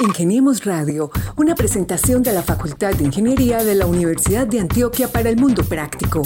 [0.00, 5.28] Ingeniemos Radio, una presentación de la Facultad de Ingeniería de la Universidad de Antioquia para
[5.28, 6.22] el Mundo Práctico.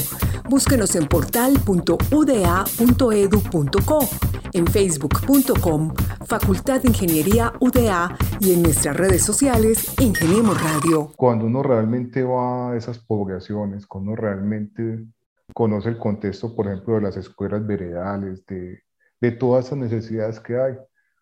[0.49, 3.99] Búsquenos en portal.uda.edu.co,
[4.55, 5.95] en facebook.com,
[6.25, 11.13] Facultad de Ingeniería UDA y en nuestras redes sociales, Ingeniemos Radio.
[11.17, 15.05] Cuando uno realmente va a esas poblaciones, cuando uno realmente
[15.53, 18.83] conoce el contexto, por ejemplo, de las escuelas veredales, de,
[19.21, 20.75] de todas esas necesidades que hay,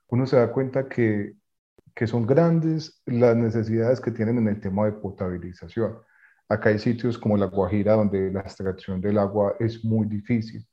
[0.09, 1.35] uno se da cuenta que
[1.97, 5.97] que son grandes las necesidades que tienen en el tema de potabilización.
[6.47, 10.65] Acá hay sitios como La Guajira donde la extracción del agua es muy difícil.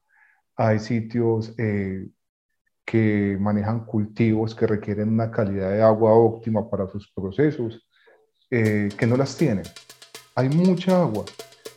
[0.58, 2.10] Hay sitios eh,
[2.86, 7.88] que manejan cultivos que requieren una calidad de agua óptima para sus procesos,
[8.52, 9.66] eh, que no las tienen.
[10.36, 11.24] Hay mucha agua,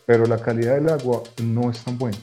[0.07, 2.19] pero la calidad del agua no es tan buena.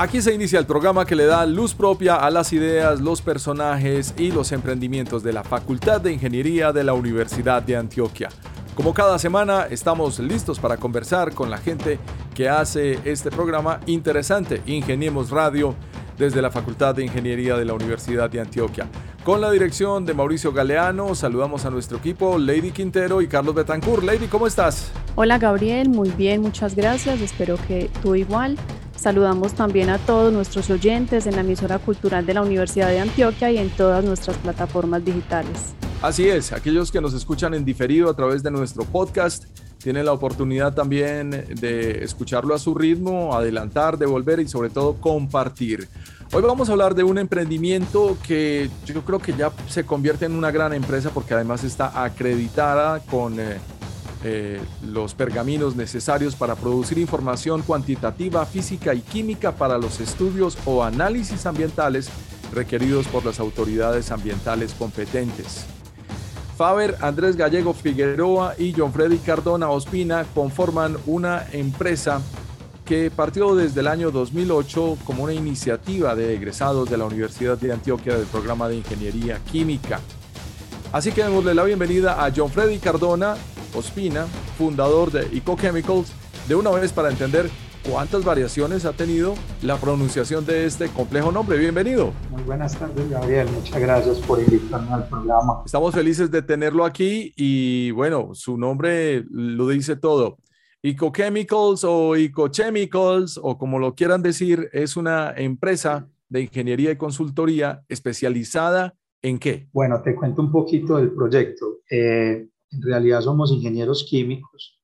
[0.00, 4.14] Aquí se inicia el programa que le da luz propia a las ideas, los personajes
[4.16, 8.30] y los emprendimientos de la Facultad de Ingeniería de la Universidad de Antioquia.
[8.74, 11.98] Como cada semana estamos listos para conversar con la gente
[12.34, 15.74] que hace este programa interesante, Ingeniemos Radio,
[16.16, 18.88] desde la Facultad de Ingeniería de la Universidad de Antioquia.
[19.22, 24.02] Con la dirección de Mauricio Galeano, saludamos a nuestro equipo, Lady Quintero y Carlos Betancourt.
[24.02, 24.92] Lady, ¿cómo estás?
[25.14, 28.56] Hola Gabriel, muy bien, muchas gracias, espero que tú igual.
[29.00, 33.50] Saludamos también a todos nuestros oyentes en la emisora cultural de la Universidad de Antioquia
[33.50, 35.72] y en todas nuestras plataformas digitales.
[36.02, 39.44] Así es, aquellos que nos escuchan en diferido a través de nuestro podcast
[39.78, 45.88] tienen la oportunidad también de escucharlo a su ritmo, adelantar, devolver y sobre todo compartir.
[46.34, 50.32] Hoy vamos a hablar de un emprendimiento que yo creo que ya se convierte en
[50.32, 53.40] una gran empresa porque además está acreditada con...
[53.40, 53.56] Eh,
[54.22, 60.84] eh, los pergaminos necesarios para producir información cuantitativa, física y química para los estudios o
[60.84, 62.10] análisis ambientales
[62.52, 65.64] requeridos por las autoridades ambientales competentes.
[66.56, 72.20] Faber, Andrés Gallego Figueroa y John Freddy Cardona Ospina conforman una empresa
[72.84, 77.72] que partió desde el año 2008 como una iniciativa de egresados de la Universidad de
[77.72, 80.00] Antioquia del programa de Ingeniería Química.
[80.92, 83.36] Así que démosle la bienvenida a John Freddy Cardona,
[83.74, 84.26] Ospina,
[84.58, 86.12] fundador de EcoChemicals,
[86.48, 87.48] de una vez para entender
[87.88, 91.58] cuántas variaciones ha tenido la pronunciación de este complejo nombre.
[91.58, 92.12] Bienvenido.
[92.30, 93.48] Muy buenas tardes, Gabriel.
[93.54, 95.62] Muchas gracias por invitarme al programa.
[95.64, 100.38] Estamos felices de tenerlo aquí y bueno, su nombre lo dice todo.
[100.82, 107.82] EcoChemicals o EcoChemicals o como lo quieran decir, es una empresa de ingeniería y consultoría
[107.88, 109.68] especializada en qué?
[109.72, 111.80] Bueno, te cuento un poquito del proyecto.
[111.90, 114.78] Eh, en realidad somos ingenieros químicos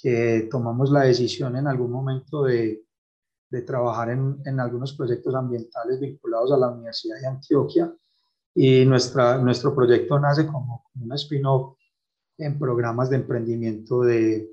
[0.00, 2.82] que tomamos la decisión en algún momento de,
[3.50, 7.92] de trabajar en, en, algunos proyectos ambientales vinculados a la Universidad de Antioquia.
[8.54, 11.76] Y nuestra, nuestro proyecto nace como un spin-off
[12.38, 14.50] en programas de emprendimiento de,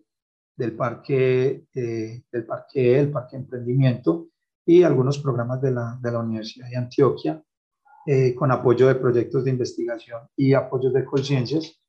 [0.55, 4.27] del parque, del parque, el parque emprendimiento
[4.65, 7.41] y algunos programas de la, de la Universidad de Antioquia
[8.05, 11.79] eh, con apoyo de proyectos de investigación y apoyos de conciencias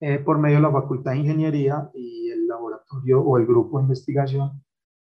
[0.00, 3.84] eh, por medio de la Facultad de Ingeniería y el laboratorio o el grupo de
[3.84, 4.62] investigación,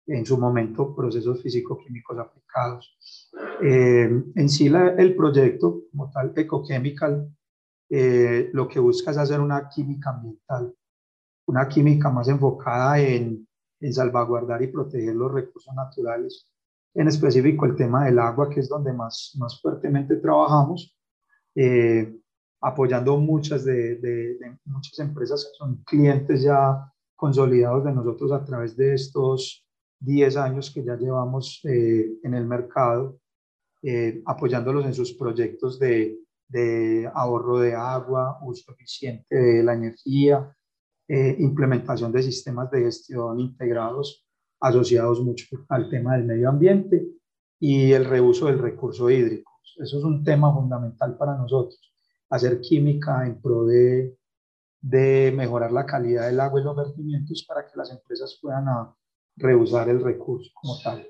[0.07, 3.29] en su momento procesos físico-químicos aplicados.
[3.61, 7.29] Eh, en sí el proyecto, como tal, Ecochemical,
[7.89, 10.73] eh, lo que busca es hacer una química ambiental,
[11.45, 13.47] una química más enfocada en,
[13.79, 16.47] en salvaguardar y proteger los recursos naturales,
[16.93, 20.95] en específico el tema del agua, que es donde más, más fuertemente trabajamos.
[21.55, 22.15] Eh,
[22.61, 28.93] apoyando muchas de, muchas empresas que son clientes ya consolidados de nosotros a través de
[28.93, 29.65] estos
[29.99, 33.19] 10 años que ya llevamos eh, en el mercado,
[33.81, 36.17] eh, apoyándolos en sus proyectos de,
[37.13, 40.55] ahorro de agua, uso eficiente de la energía,
[41.07, 44.25] eh, implementación de sistemas de gestión integrados
[44.61, 47.07] asociados mucho al tema del medio ambiente
[47.59, 49.51] y el reuso del recurso hídrico.
[49.77, 51.89] Eso es un tema fundamental para nosotros
[52.29, 54.17] hacer química en pro de,
[54.81, 58.95] de mejorar la calidad del agua y los vertimientos para que las empresas puedan a,
[59.39, 61.09] reusar el recurso como tal.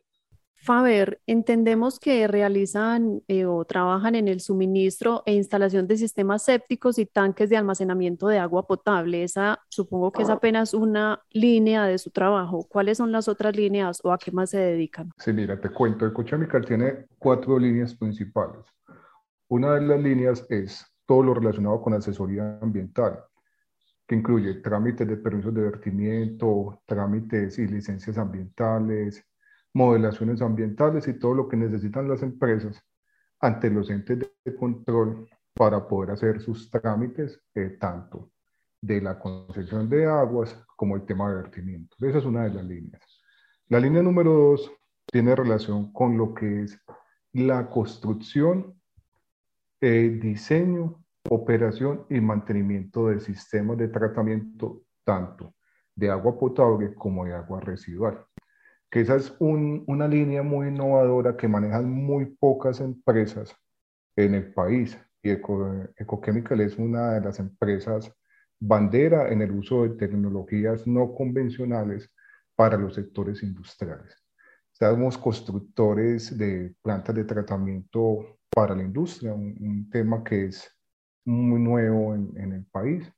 [0.61, 6.99] Faber, entendemos que realizan eh, o trabajan en el suministro e instalación de sistemas sépticos
[6.99, 9.23] y tanques de almacenamiento de agua potable.
[9.23, 12.67] Esa supongo que es apenas una línea de su trabajo.
[12.67, 15.11] ¿Cuáles son las otras líneas o a qué más se dedican?
[15.17, 16.05] Sí, mira, te cuento.
[16.05, 18.65] Ecochemical tiene cuatro líneas principales.
[19.47, 23.19] Una de las líneas es todo lo relacionado con asesoría ambiental,
[24.07, 29.25] que incluye trámites de permisos de vertimiento, trámites y licencias ambientales,
[29.73, 32.79] modelaciones ambientales y todo lo que necesitan las empresas
[33.39, 38.29] ante los entes de control para poder hacer sus trámites, eh, tanto
[38.79, 41.95] de la concesión de aguas como el tema de vertimiento.
[42.01, 43.01] Esa es una de las líneas.
[43.67, 44.71] La línea número dos
[45.07, 46.79] tiene relación con lo que es
[47.33, 48.78] la construcción,
[49.81, 55.53] eh, diseño, operación y mantenimiento de sistemas de tratamiento tanto
[55.95, 58.25] de agua potable como de agua residual.
[58.89, 63.55] Que esa es una línea muy innovadora que manejan muy pocas empresas
[64.15, 64.97] en el país.
[65.21, 68.11] Y Ecochemical es una de las empresas
[68.59, 72.11] bandera en el uso de tecnologías no convencionales
[72.55, 74.15] para los sectores industriales.
[74.71, 80.69] Estamos constructores de plantas de tratamiento para la industria, un, tema que es
[81.25, 83.11] muy nuevo en, en, el país.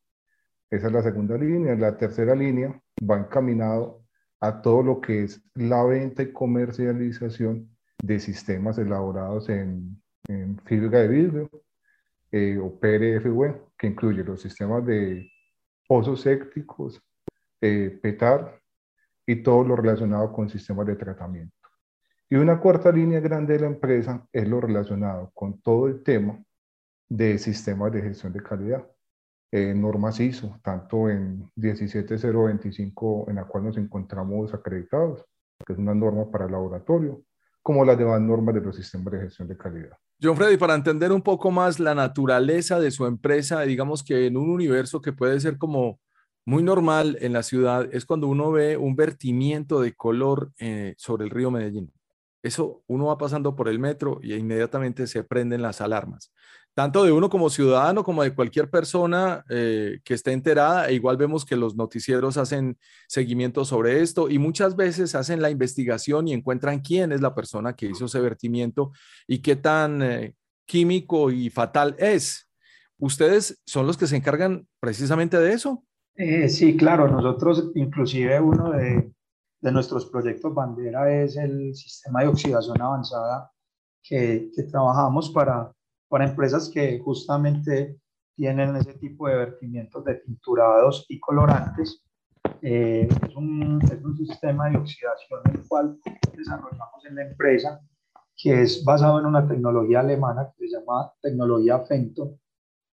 [0.69, 1.75] Esa es la segunda línea.
[1.75, 4.03] La tercera línea va encaminado
[4.39, 7.69] a todo lo que es la venta y comercialización
[8.01, 11.49] de sistemas elaborados en, en fibra de vidrio
[12.31, 15.29] eh, o PRFW, que incluye los sistemas de
[15.87, 17.01] pozos sépticos,
[17.59, 18.61] eh, PETAR
[19.25, 21.60] y todo lo relacionado con sistemas de tratamiento.
[22.31, 26.41] Y una cuarta línea grande de la empresa es lo relacionado con todo el tema
[27.09, 28.87] de sistemas de gestión de calidad.
[29.51, 35.25] Eh, normas ISO, tanto en 17025 en la cual nos encontramos acreditados,
[35.67, 37.21] que es una norma para el laboratorio,
[37.61, 39.97] como las demás normas de los sistemas de gestión de calidad.
[40.23, 44.37] John Freddy, para entender un poco más la naturaleza de su empresa, digamos que en
[44.37, 45.99] un universo que puede ser como
[46.45, 51.25] muy normal en la ciudad, es cuando uno ve un vertimiento de color eh, sobre
[51.25, 51.91] el río Medellín.
[52.43, 56.31] Eso uno va pasando por el metro y inmediatamente se prenden las alarmas
[56.73, 60.88] tanto de uno como ciudadano como de cualquier persona eh, que esté enterada.
[60.88, 62.77] E igual vemos que los noticieros hacen
[63.07, 67.75] seguimiento sobre esto y muchas veces hacen la investigación y encuentran quién es la persona
[67.75, 68.91] que hizo ese vertimiento
[69.27, 70.35] y qué tan eh,
[70.65, 72.49] químico y fatal es.
[72.97, 75.83] ¿Ustedes son los que se encargan precisamente de eso?
[76.15, 77.07] Eh, sí, claro.
[77.07, 79.11] Nosotros, inclusive uno de,
[79.61, 83.51] de, nuestros proyectos bandera es el sistema de oxidación avanzada
[84.03, 85.71] que, que trabajamos para
[86.11, 87.97] para empresas que justamente
[88.35, 92.03] tienen ese tipo de vertimientos de tinturados y colorantes.
[92.61, 95.97] Eh, es, un, es, un, sistema de oxidación el cual
[96.35, 97.79] desarrollamos en la empresa,
[98.35, 102.39] que es basado en una tecnología alemana que se llama tecnología Fento,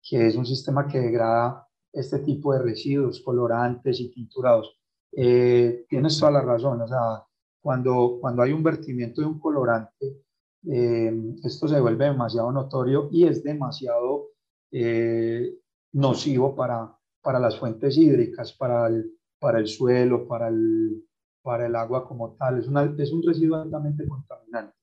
[0.07, 4.79] que es un sistema que degrada este tipo de residuos, colorantes y tinturados.
[5.11, 7.23] Eh, tienes toda la razón, o sea,
[7.61, 10.23] cuando, cuando hay un vertimiento de un colorante,
[10.69, 11.13] eh,
[11.43, 14.29] esto se vuelve demasiado notorio y es demasiado
[14.71, 15.55] eh,
[15.93, 21.05] nocivo para, para las fuentes hídricas, para el, para el suelo, para el,
[21.41, 22.59] para el agua como tal.
[22.59, 24.75] Es, una, es un residuo altamente contaminante.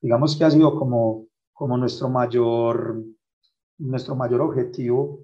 [0.00, 3.02] Digamos que ha sido como, como nuestro, mayor,
[3.78, 5.20] nuestro mayor objetivo,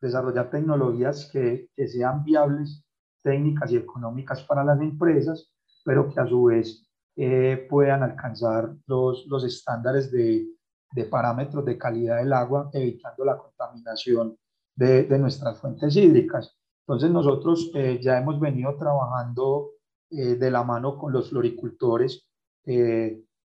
[0.00, 2.84] desarrollar tecnologías que, que sean viables
[3.22, 5.52] técnicas y económicas para las empresas,
[5.84, 10.46] pero que a su vez eh, puedan alcanzar los, los estándares de,
[10.92, 14.36] de, parámetros de calidad del agua, evitando la contaminación
[14.76, 16.56] de, de nuestras fuentes hídricas.
[16.86, 19.70] Entonces nosotros eh, ya hemos venido trabajando
[20.10, 22.24] eh, de la mano con los floricultores,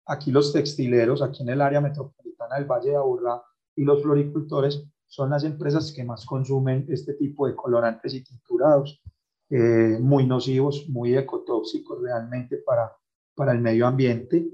[0.05, 3.43] aquí los textileros, aquí en el área metropolitana del Valle de Aburrá,
[3.75, 9.01] y los floricultores son las empresas que más consumen este tipo de colorantes y tinturados,
[9.49, 12.91] muy nocivos, muy ecotóxicos realmente para,
[13.35, 14.47] para el medio ambiente.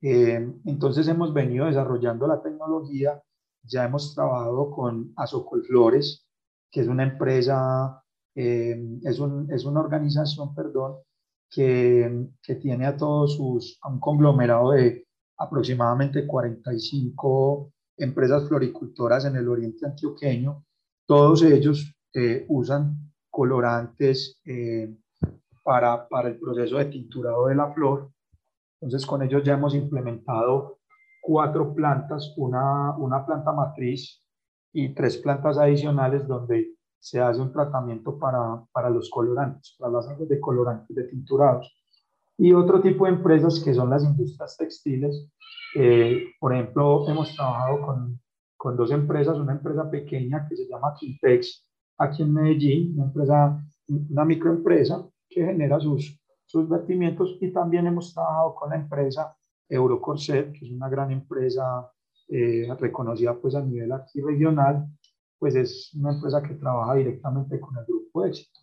[0.00, 3.20] Eh, entonces hemos venido desarrollando la tecnología,
[3.64, 6.24] ya hemos trabajado con Azocolflores,
[6.70, 8.02] que es una empresa,
[8.34, 10.98] eh, es, un, es, una organización, perdón,
[11.50, 15.06] que, que, tiene a todos sus, a un conglomerado de
[15.38, 20.64] aproximadamente 45 empresas floricultoras en el oriente antioqueño.
[21.06, 23.07] Todos ellos eh, usan
[23.38, 24.40] colorantes
[25.62, 28.10] para, para el proceso de tinturado de la flor
[28.80, 30.78] entonces, con ellos ya hemos implementado
[31.20, 34.22] cuatro plantas, una, una planta matriz
[34.72, 40.08] y tres plantas adicionales donde se hace un tratamiento para, para los colorantes, para las
[40.08, 41.74] aguas de colorantes de tinturados.
[42.36, 45.28] Y otro tipo de empresas que son las industrias textiles.
[45.74, 48.20] Eh, por ejemplo, hemos trabajado con,
[48.56, 51.67] con, dos empresas, una empresa pequeña que se llama Quintex
[51.98, 58.14] aquí en Medellín, una, empresa, una microempresa que genera sus, sus vertimientos y también hemos
[58.14, 59.36] trabajado con la empresa
[59.68, 61.90] Eurocorset, que es una gran empresa
[62.28, 64.86] eh, reconocida pues a nivel aquí regional,
[65.38, 68.60] pues es una empresa que trabaja directamente con el grupo éxito.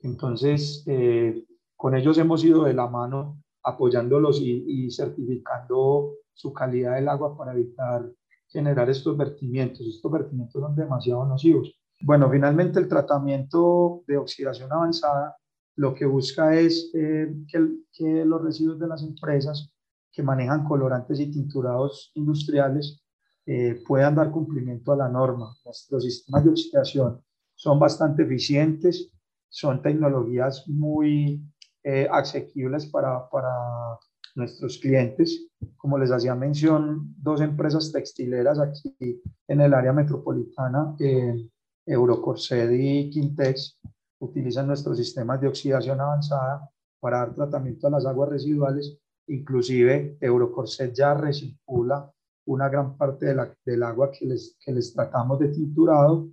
[0.00, 1.44] Entonces, eh,
[1.76, 7.52] con ellos hemos ido de la mano apoyándolos y, certificando su calidad del agua para
[7.52, 8.10] evitar
[8.48, 9.86] generar estos vertimientos.
[9.86, 11.77] Estos vertimientos son demasiado nocivos.
[12.00, 15.36] Bueno, finalmente el tratamiento de oxidación avanzada
[15.76, 19.72] lo que busca es eh, que, los residuos de las empresas
[20.12, 23.00] que manejan colorantes y tinturados industriales
[23.46, 25.54] eh, puedan dar cumplimiento a la norma.
[25.64, 27.22] Nuestros sistemas de oxidación
[27.54, 29.10] son bastante eficientes,
[29.48, 31.42] son tecnologías muy
[31.84, 33.50] eh, asequibles para, para
[34.34, 35.48] nuestros clientes.
[35.76, 41.48] Como les hacía mención, dos empresas textileras aquí en el área metropolitana, eh,
[41.88, 43.80] Eurocorsed y Quintex,
[44.20, 46.68] utilizan nuestros sistemas de oxidación avanzada
[47.00, 48.98] para dar tratamiento a las aguas residuales.
[49.28, 52.12] Inclusive Eurocorset ya recircula
[52.46, 56.28] una gran parte de la, del agua que les, que les tratamos de tinturado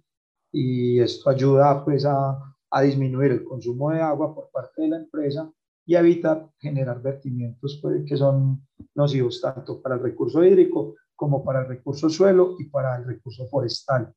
[0.51, 2.39] y esto ayuda pues a,
[2.71, 5.51] a disminuir el consumo de agua por parte de la empresa
[5.85, 11.61] y evitar generar vertimientos pues, que son nocivos tanto para el recurso hídrico como para
[11.61, 14.13] el recurso suelo y para el recurso forestal.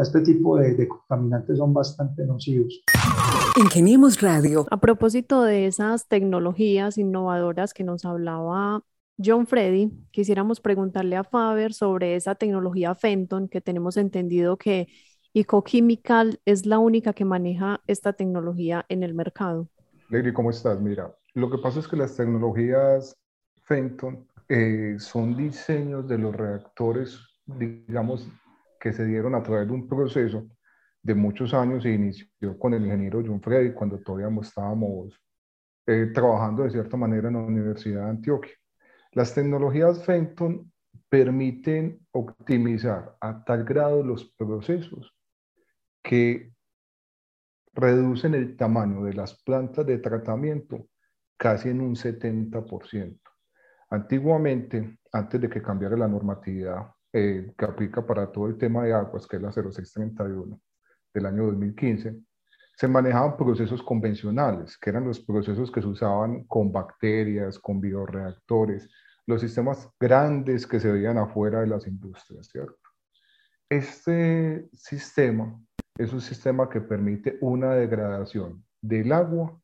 [0.00, 2.84] Este tipo de, contaminantes son bastante nocivos.
[3.56, 4.64] Ingeniemos Radio.
[4.70, 8.84] A propósito de esas tecnologías innovadoras que nos hablaba
[9.20, 14.86] John Freddy, quisiéramos preguntarle a Faber sobre esa tecnología Fenton, que tenemos entendido que
[15.34, 19.68] Ecochemical es la única que maneja esta tecnología en el mercado.
[20.10, 20.80] Lady, ¿cómo estás?
[20.80, 23.16] Mira, lo que pasa es que las tecnologías
[23.64, 28.28] Fenton eh, son diseños de los reactores, digamos,
[28.78, 30.48] que se dieron a través de un proceso
[31.02, 35.20] de muchos años y inició con el ingeniero John Freddy cuando todavía estábamos
[35.86, 38.52] eh, trabajando de cierta manera en la Universidad de Antioquia.
[39.12, 40.70] Las tecnologías Fenton
[41.08, 45.14] permiten optimizar a tal grado los procesos
[46.02, 46.52] que
[47.72, 50.88] reducen el tamaño de las plantas de tratamiento
[51.36, 53.18] casi en un 70%.
[53.90, 58.92] Antiguamente, antes de que cambiara la normatividad eh, que aplica para todo el tema de
[58.92, 60.60] aguas, que es la 0631
[61.14, 62.20] del año 2015,
[62.76, 68.88] se manejaban procesos convencionales, que eran los procesos que se usaban con bacterias, con bioreactores,
[69.26, 72.78] los sistemas grandes que se veían afuera de las industrias, ¿cierto?
[73.68, 75.60] Este sistema
[75.98, 79.60] es un sistema que permite una degradación del agua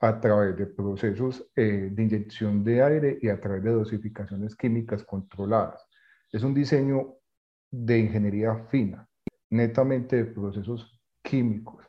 [0.00, 5.02] a través de procesos eh, de inyección de aire y a través de dosificaciones químicas
[5.02, 5.87] controladas.
[6.30, 7.14] Es un diseño
[7.70, 9.08] de ingeniería fina,
[9.50, 11.86] netamente de procesos químicos,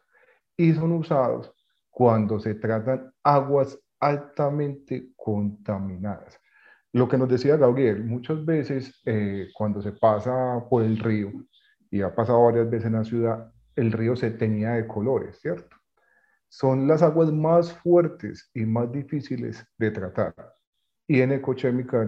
[0.56, 1.54] y son usados
[1.90, 6.40] cuando se tratan aguas altamente contaminadas.
[6.94, 11.32] Lo que nos decía Gabriel, muchas veces eh, cuando se pasa por el río,
[11.92, 15.76] y ha pasado varias veces en la ciudad, el río se tenía de colores, ¿cierto?
[16.48, 20.34] Son las aguas más fuertes y más difíciles de tratar
[21.10, 22.08] y en Ecochemical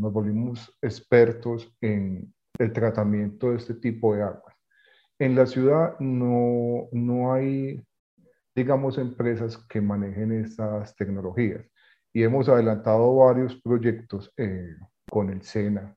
[0.00, 4.56] nos volvimos expertos en el tratamiento de este tipo de aguas.
[5.20, 7.80] En la ciudad no, no hay,
[8.52, 11.64] digamos, empresas que manejen estas tecnologías
[12.12, 14.74] y hemos adelantado varios proyectos eh,
[15.08, 15.94] con el SENA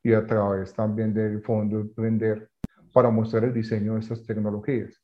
[0.00, 2.48] y a través también del Fondo Emprender
[2.92, 5.02] para mostrar el diseño de estas tecnologías.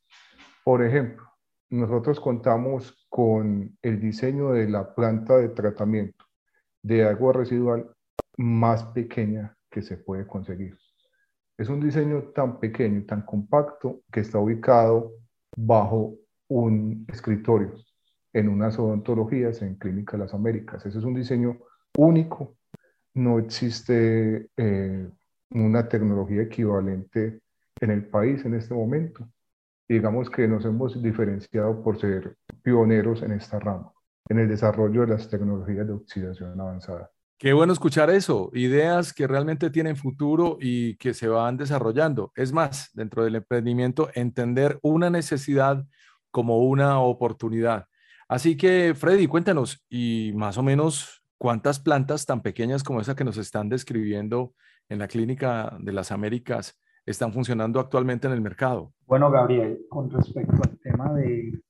[0.62, 1.26] Por ejemplo,
[1.68, 6.21] nosotros contamos con el diseño de la planta de tratamiento
[6.82, 7.88] de agua residual
[8.36, 10.76] más pequeña que se puede conseguir.
[11.56, 15.12] Es un diseño tan pequeño y tan compacto que está ubicado
[15.56, 16.16] bajo
[16.48, 17.74] un escritorio
[18.32, 20.84] en unas odontologías en Clínica de las Américas.
[20.86, 21.58] Ese es un diseño
[21.96, 22.56] único.
[23.14, 25.08] No existe eh,
[25.50, 27.40] una tecnología equivalente
[27.80, 29.28] en el país en este momento.
[29.88, 33.92] digamos que nos hemos diferenciado por ser pioneros en esta rama
[34.28, 37.10] en el desarrollo de las tecnologías de oxidación avanzada.
[37.38, 42.30] Qué bueno escuchar eso, ideas que realmente tienen futuro y que se van desarrollando.
[42.36, 45.84] Es más, dentro del emprendimiento, entender una necesidad
[46.30, 47.86] como una oportunidad.
[48.28, 53.24] Así que, Freddy, cuéntanos, y más o menos, ¿cuántas plantas tan pequeñas como esa que
[53.24, 54.54] nos están describiendo
[54.88, 58.94] en la Clínica de las Américas están funcionando actualmente en el mercado?
[59.04, 61.60] Bueno, Gabriel, con respecto al tema de,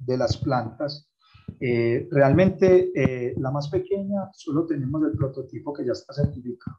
[0.00, 1.09] de las plantas,
[1.58, 6.76] eh, realmente eh, la más pequeña solo tenemos el prototipo que ya está certificado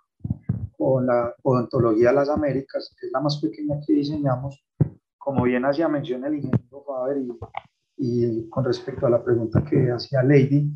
[0.81, 4.65] con la odontología de las Américas, que es la más pequeña que diseñamos,
[5.17, 7.29] como bien hacía mención el ingeniero Faber y,
[7.97, 10.71] y, con respecto a la pregunta que hacía Lady,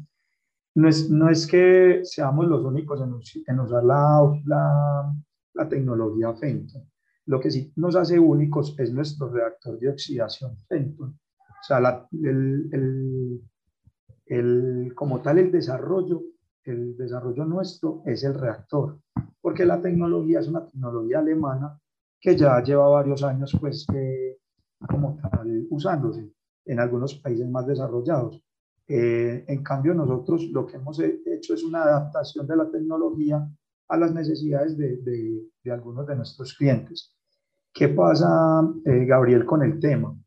[0.75, 3.15] no es, no es que seamos los únicos en,
[3.47, 5.15] en usar la, la,
[5.53, 6.83] la, tecnología Fenton.
[7.25, 11.17] Lo que sí nos hace únicos es nuestro reactor de oxidación Fenton.
[11.39, 13.41] O sea, la, el, el
[14.25, 16.23] el, como tal el desarrollo
[16.65, 18.99] el desarrollo nuestro es el reactor,
[19.39, 21.79] porque la tecnología es una tecnología alemana
[22.19, 23.85] que ya lleva varios años, pues,
[24.89, 26.31] como tal, usándose
[26.65, 28.41] en algunos países más desarrollados.
[28.87, 33.47] Eh, en cambio, nosotros lo que hemos hecho es una adaptación de la tecnología
[33.87, 37.15] a las necesidades de, de, algunos de nuestros clientes.
[37.71, 40.17] ¿Qué pasa, eh, Gabriel, con el tema?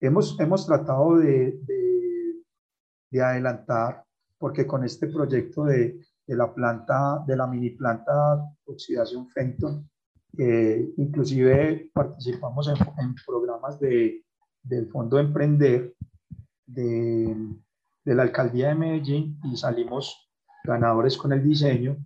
[0.00, 1.60] Hemos, hemos tratado de,
[3.22, 4.04] adelantar,
[4.38, 9.88] porque con este proyecto de, la planta, de la mini planta de oxidación Fenton,
[10.38, 14.24] eh, inclusive participamos en, en programas de,
[14.62, 15.94] del Fondo Emprender
[16.66, 17.36] de,
[18.04, 20.30] de la Alcaldía de Medellín y salimos
[20.64, 21.96] ganadores con el diseño.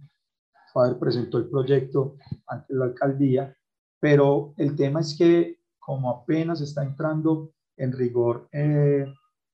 [0.72, 3.56] Fader presentó el proyecto ante la alcaldía,
[4.00, 9.06] pero el tema es que como apenas está entrando en rigor eh,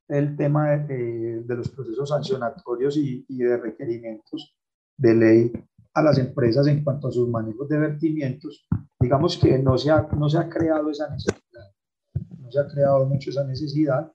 [0.08, 4.56] el tema de, de, los procesos sancionatorios y, y, de requerimientos
[4.96, 5.52] de ley
[5.94, 8.66] a las empresas en cuanto a sus manejos de vertimientos,
[9.00, 11.73] digamos que no se ha, no se ha creado esa necesidad,
[12.38, 14.12] no se ha creado mucho esa necesidad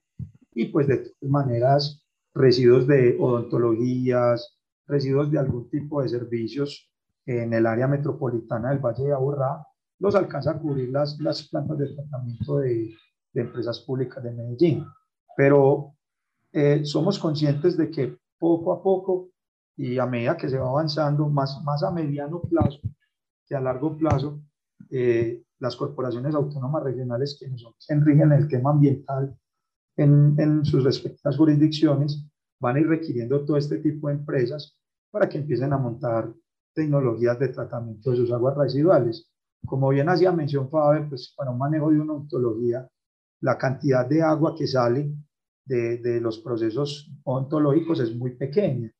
[0.54, 2.04] y pues de todas maneras
[2.34, 6.90] residuos de odontologías, residuos de algún tipo de servicios
[7.26, 9.66] en el área metropolitana del Valle de Aburrá,
[9.98, 12.94] los alcanza a cubrir las, las plantas de tratamiento de,
[13.32, 14.84] de empresas públicas de Medellín.
[15.36, 15.94] Pero
[16.52, 19.30] eh, somos conscientes de que poco a poco
[19.76, 22.80] y a medida que se va avanzando, más, más a mediano plazo
[23.46, 24.40] que a largo plazo,
[24.90, 29.36] eh, las corporaciones autónomas regionales que nos rigen el tema ambiental
[29.96, 32.24] en, en sus respectivas jurisdicciones
[32.60, 34.78] van a ir requiriendo todo este tipo de empresas
[35.10, 36.32] para que empiecen a montar
[36.74, 39.28] tecnologías de tratamiento de sus aguas residuales.
[39.66, 42.88] Como bien hacía mención Faber, pues para un manejo de una ontología,
[43.40, 45.12] la cantidad de agua que sale
[45.64, 48.92] de, de, los procesos ontológicos es muy pequeña.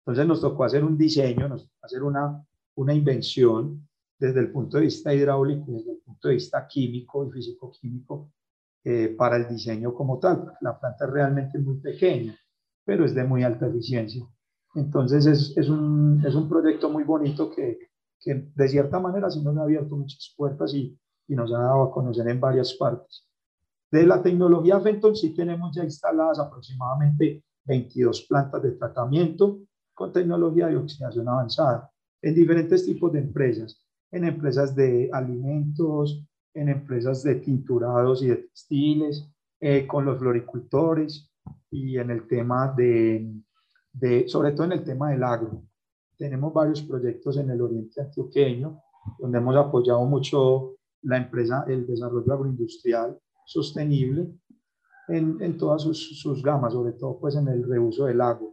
[0.00, 2.44] Entonces nos tocó hacer un diseño, nos tocó hacer una,
[2.76, 3.88] una invención
[4.18, 8.32] desde el punto de vista hidráulico, desde el punto de vista químico y físico-químico,
[8.84, 10.52] eh, para el diseño como tal.
[10.60, 12.36] La planta es realmente muy pequeña,
[12.84, 14.26] pero es de muy alta eficiencia.
[14.74, 17.78] Entonces es, es, un, es un proyecto muy bonito que,
[18.20, 21.82] que de cierta manera sí nos ha abierto muchas puertas y, y nos ha dado
[21.82, 23.27] a conocer en varias partes.
[23.90, 29.60] De la tecnología Fenton sí tenemos ya instaladas aproximadamente 22 plantas de tratamiento
[29.94, 36.22] con tecnología de oxidación avanzada en diferentes tipos de empresas, en empresas de alimentos,
[36.52, 39.26] en empresas de tinturados y de textiles,
[39.60, 41.30] eh, con los floricultores
[41.70, 43.32] y en el tema de,
[43.92, 45.62] de, sobre todo en el tema del agro.
[46.16, 48.82] Tenemos varios proyectos en el oriente antioqueño,
[49.18, 53.18] donde hemos apoyado mucho la empresa, el desarrollo agroindustrial
[53.48, 54.30] sostenible
[55.08, 58.52] en, en todas sus, sus, gamas, sobre todo pues en el reuso del agua.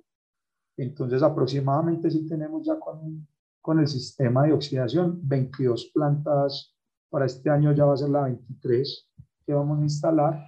[0.78, 3.28] Entonces aproximadamente sí tenemos ya con,
[3.62, 6.74] con el sistema de oxidación 22 plantas
[7.10, 9.12] para este año ya va a ser la 23
[9.46, 10.44] que vamos a instalar,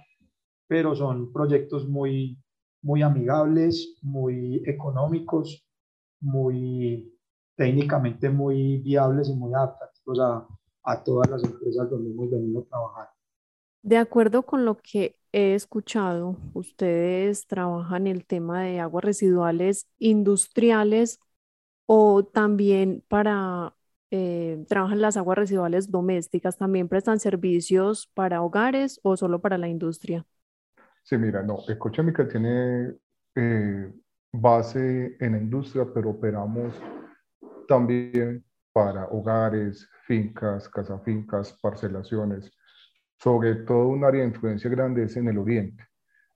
[0.66, 2.38] pero son proyectos muy,
[2.82, 5.64] muy amigables, muy económicos,
[6.20, 7.14] muy
[7.54, 10.48] técnicamente muy viables y muy adaptativos a,
[10.84, 13.17] a todas las empresas donde hemos venido a trabajar.
[13.82, 21.20] De acuerdo con lo que he escuchado, ustedes trabajan el tema de aguas residuales industriales
[21.86, 23.74] o también para
[24.10, 29.68] eh, trabajan las aguas residuales domésticas, ¿también prestan servicios para hogares o solo para la
[29.68, 30.26] industria?
[31.02, 32.94] Sí, mira, no, Ecochemical tiene
[33.34, 33.92] eh,
[34.32, 36.74] base en la industria, pero operamos
[37.68, 42.52] también para hogares, fincas, casafincas, parcelaciones.
[43.18, 45.84] Sobre todo un área de influencia grande es en el oriente.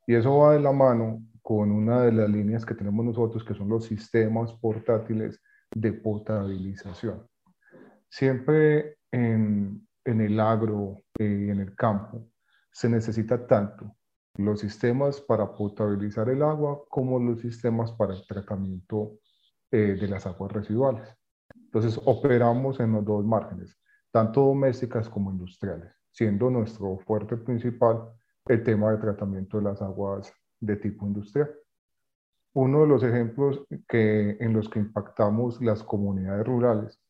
[0.07, 3.55] Y eso va de la mano con una de las líneas que tenemos nosotros, que
[3.55, 5.41] son los sistemas portátiles
[5.75, 7.27] de potabilización.
[8.09, 12.29] Siempre en, el agro y eh, en el campo
[12.71, 13.97] se necesita tanto
[14.37, 19.19] los sistemas para potabilizar el agua como los sistemas para el tratamiento
[19.71, 21.09] eh, de las aguas residuales.
[21.55, 23.79] Entonces operamos en los dos márgenes,
[24.11, 28.11] tanto domésticas como industriales, siendo nuestro fuerte principal
[28.47, 31.51] el tema de tratamiento de las aguas de tipo industrial.
[32.55, 37.01] Uno de los ejemplos que, en los que impactamos las comunidades rurales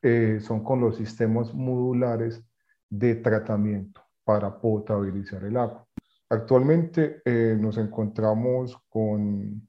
[0.00, 2.42] eh, son con los sistemas modulares
[2.88, 5.86] de tratamiento para potabilizar el agua.
[6.30, 9.68] Actualmente eh, nos encontramos con,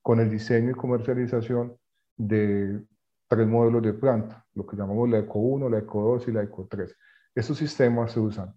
[0.00, 1.76] con el diseño y comercialización
[2.16, 2.82] de
[3.28, 6.42] tres modelos de planta, lo que llamamos la ECO 1, la ECO 2 y la
[6.42, 6.96] ECO 3.
[7.36, 8.54] Estos sistemas se usan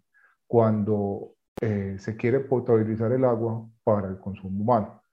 [0.47, 5.03] cuando eh, se quiere potabilizar el agua para el consumo humano.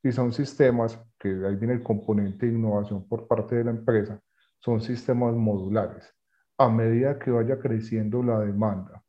[0.00, 4.20] Y son sistemas que ahí viene el componente de innovación por parte de la empresa,
[4.60, 6.14] son sistemas modulares.
[6.56, 9.02] A medida que vaya creciendo la demanda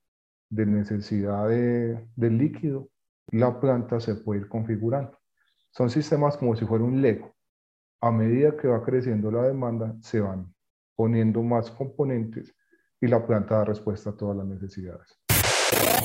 [0.50, 2.90] de necesidad de, del líquido,
[3.28, 5.16] la planta se puede ir configurando.
[5.70, 7.36] Son sistemas como si fuera un Lego.
[8.02, 10.52] A medida que va creciendo la demanda, se van
[10.96, 12.57] poniendo más componentes
[13.02, 15.20] y la planta da respuesta a todas las necesidades.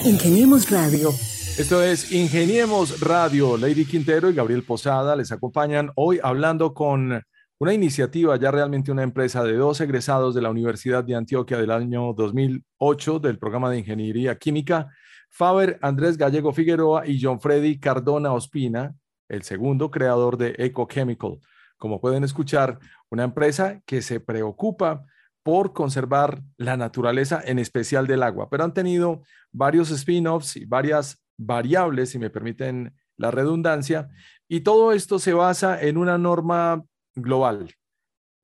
[0.05, 1.11] Ingeniemos Radio.
[1.11, 3.57] Esto es Ingeniemos Radio.
[3.57, 7.23] Lady Quintero y Gabriel Posada les acompañan hoy hablando con
[7.59, 11.71] una iniciativa, ya realmente una empresa de dos egresados de la Universidad de Antioquia del
[11.71, 14.89] año 2008 del programa de Ingeniería Química,
[15.31, 18.95] Faber Andrés Gallego Figueroa y John Freddy Cardona Ospina,
[19.29, 21.39] el segundo creador de EcoChemical.
[21.77, 22.79] Como pueden escuchar,
[23.11, 25.05] una empresa que se preocupa
[25.43, 31.23] por conservar la naturaleza, en especial del agua, pero han tenido varios spin-offs y varias
[31.37, 34.09] variables, si me permiten la redundancia,
[34.49, 37.75] y todo esto se basa en una norma global,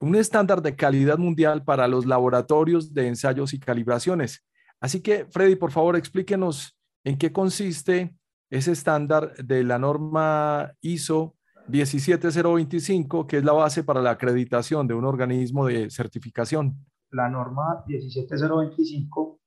[0.01, 4.45] un estándar de calidad mundial para los laboratorios de ensayos y calibraciones.
[4.81, 8.15] Así que, Freddy, por favor, explíquenos en qué consiste
[8.51, 11.37] ese estándar de la norma ISO
[11.69, 16.87] 17025, que es la base para la acreditación de un organismo de certificación.
[17.11, 19.41] La norma 17025,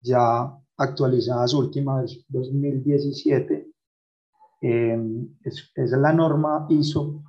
[0.00, 3.70] ya actualizada su última vez 2017,
[4.62, 4.98] eh,
[5.42, 7.22] es, es, la norma ISO,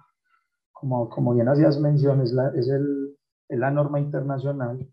[0.71, 3.17] como, como bien hacías mención, es la, es, el,
[3.49, 4.87] es la norma internacional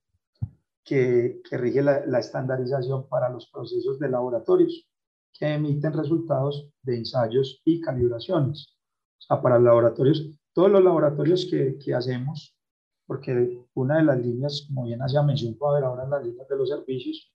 [0.85, 4.89] que, que rige la, la estandarización para los procesos de laboratorios
[5.33, 8.72] que emiten resultados de ensayos y calibraciones.
[9.23, 12.57] O sea, para laboratorios, todos los laboratorios que, que hacemos,
[13.07, 16.49] porque una de las líneas, como bien hacía mención, puede haber ahora en las líneas
[16.49, 17.33] de los servicios,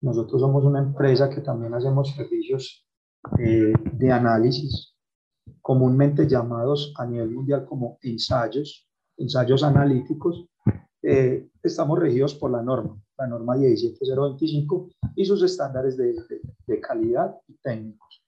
[0.00, 2.86] nosotros somos una empresa que también hacemos servicios
[3.38, 4.94] eh, de análisis,
[5.60, 10.46] comúnmente llamados a nivel mundial como ensayos, ensayos analíticos.
[11.02, 16.80] Eh, estamos regidos por la norma, la norma 17025 y sus estándares de, de, de
[16.80, 18.22] calidad y técnicos.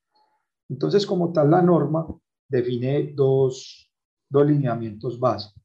[0.68, 2.06] Entonces, como tal, la norma
[2.48, 3.90] define dos,
[4.28, 5.62] dos lineamientos básicos.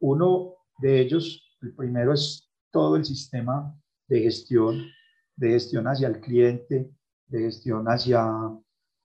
[0.00, 3.74] Uno de ellos, el primero es todo el sistema
[4.08, 4.82] de gestión,
[5.36, 6.90] de gestión hacia el cliente,
[7.26, 8.26] de gestión hacia,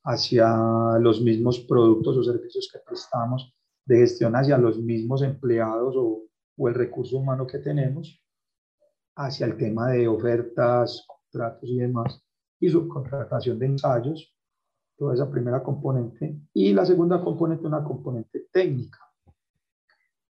[0.03, 3.53] hacia los mismos productos o servicios que prestamos,
[3.85, 6.23] de gestión hacia los mismos empleados o,
[6.57, 8.21] o el recurso humano que tenemos,
[9.15, 12.23] hacia el tema de ofertas, contratos y demás,
[12.59, 14.35] y subcontratación de ensayos,
[15.01, 18.99] toda esa primera componente, y la segunda componente, una componente técnica.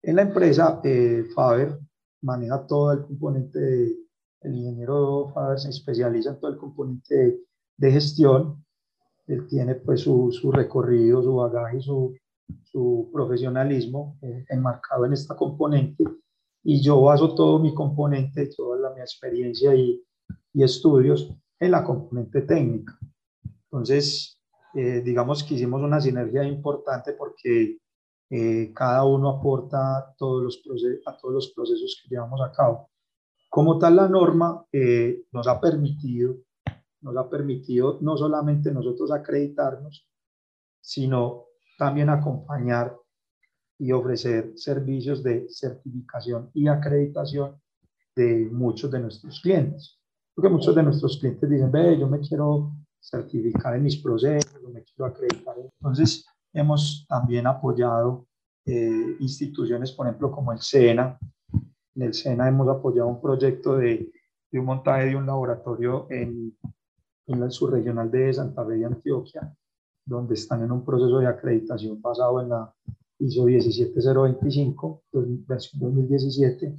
[0.02, 1.78] En la empresa, eh, Faber
[2.22, 3.96] maneja todo el componente, de,
[4.40, 7.40] el ingeniero Faber se especializa en todo el componente de,
[7.76, 8.64] de gestión,
[9.28, 12.16] él tiene pues su, su recorrido, su bagaje, su,
[12.64, 16.02] su profesionalismo eh, enmarcado en esta componente,
[16.64, 20.02] y yo baso todo mi componente, toda la, mi experiencia y,
[20.52, 22.98] y estudios en la componente técnica.
[23.70, 24.35] Entonces,
[24.76, 27.78] eh, digamos que hicimos una sinergia importante porque
[28.28, 30.62] eh, cada uno aporta todos los
[31.06, 32.90] a todos los procesos que llevamos a cabo.
[33.48, 36.36] Como tal, la norma eh, nos ha permitido,
[37.00, 40.06] nos ha permitido no solamente nosotros acreditarnos,
[40.82, 41.46] sino
[41.78, 42.94] también acompañar
[43.78, 47.58] y ofrecer servicios de certificación y acreditación
[48.14, 49.98] de muchos de nuestros clientes.
[50.34, 52.74] Porque muchos de nuestros clientes dicen, ve, yo me quiero
[53.08, 55.54] certificar en mis procesos, me quiero acreditar.
[55.58, 58.26] Entonces, hemos también apoyado
[58.64, 61.18] eh, instituciones, por ejemplo, como el SENA.
[61.94, 64.10] En el SENA hemos apoyado un proyecto de,
[64.50, 66.56] de un montaje de un laboratorio en,
[67.26, 69.54] en el subregional de Santa Fe de Antioquia,
[70.04, 72.74] donde están en un proceso de acreditación basado en la
[73.18, 75.02] ISO 17025,
[75.46, 76.74] versión 2017,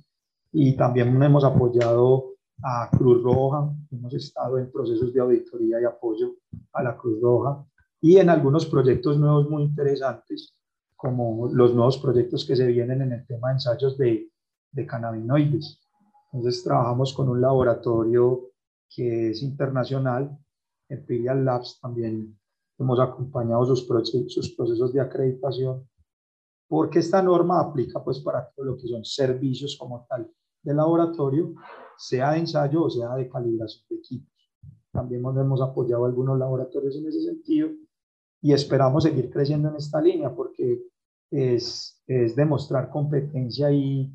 [0.51, 6.35] y también hemos apoyado a Cruz Roja, hemos estado en procesos de auditoría y apoyo
[6.73, 7.65] a la Cruz Roja
[8.01, 10.57] y en algunos proyectos nuevos muy interesantes,
[10.95, 14.31] como los nuevos proyectos que se vienen en el tema de ensayos de,
[14.71, 15.79] de cannabinoides.
[16.31, 18.51] Entonces trabajamos con un laboratorio
[18.89, 20.37] que es internacional,
[20.89, 22.39] Imperial Labs, también
[22.79, 25.87] hemos acompañado sus procesos, sus procesos de acreditación,
[26.67, 30.31] porque esta norma aplica pues para todo lo que son servicios como tal
[30.63, 31.55] de laboratorio,
[31.97, 34.33] sea de ensayo o sea de calibración de equipos.
[34.91, 37.69] También hemos apoyado algunos laboratorios en ese sentido
[38.41, 40.81] y esperamos seguir creciendo en esta línea porque
[41.29, 44.11] es, es demostrar competencia y,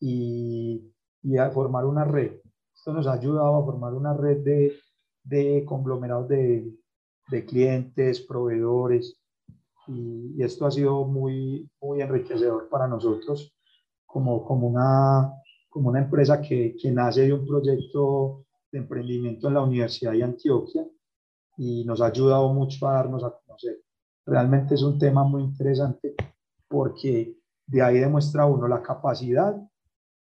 [0.00, 0.92] y,
[1.22, 2.40] y formar una red.
[2.74, 4.76] Esto nos ha ayudado a formar una red de,
[5.22, 6.72] de conglomerados de,
[7.28, 9.18] de clientes, proveedores,
[9.86, 13.54] y, esto ha sido muy, muy enriquecedor para nosotros
[14.06, 15.32] como, como, una,
[15.74, 20.22] como una empresa que, que nace de un proyecto de emprendimiento en la Universidad de
[20.22, 20.86] Antioquia
[21.56, 23.80] y nos ha ayudado mucho a darnos a conocer.
[24.24, 26.14] Realmente es un tema muy interesante
[26.68, 29.56] porque de ahí demuestra uno la capacidad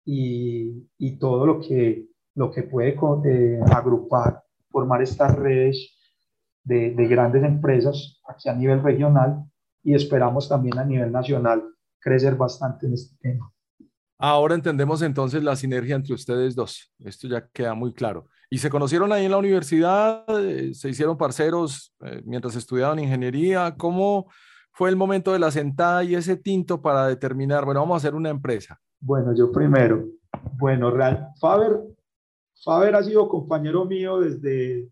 [0.07, 2.96] y, y todo lo que, lo que puede
[3.27, 5.99] eh, agrupar, formar estas redes
[6.64, 9.44] de, de, grandes empresas aquí a nivel regional
[9.83, 11.62] y esperamos también a nivel nacional
[12.01, 13.53] crecer bastante en este tema.
[14.19, 16.93] Ahora entendemos entonces la sinergia entre ustedes dos.
[16.99, 18.27] Esto ya queda muy claro.
[18.49, 20.25] ¿Y se conocieron ahí en la universidad?
[20.41, 23.75] Eh, ¿Se hicieron parceros eh, mientras estudiaban ingeniería?
[23.77, 24.31] ¿Cómo
[24.73, 28.15] fue el momento de la sentada y ese tinto para determinar, bueno, vamos a hacer
[28.15, 28.79] una empresa?
[29.01, 30.07] Bueno, yo primero.
[30.53, 31.81] Bueno, Real, Faber,
[32.65, 34.89] Faber ha sido compañero mío desde,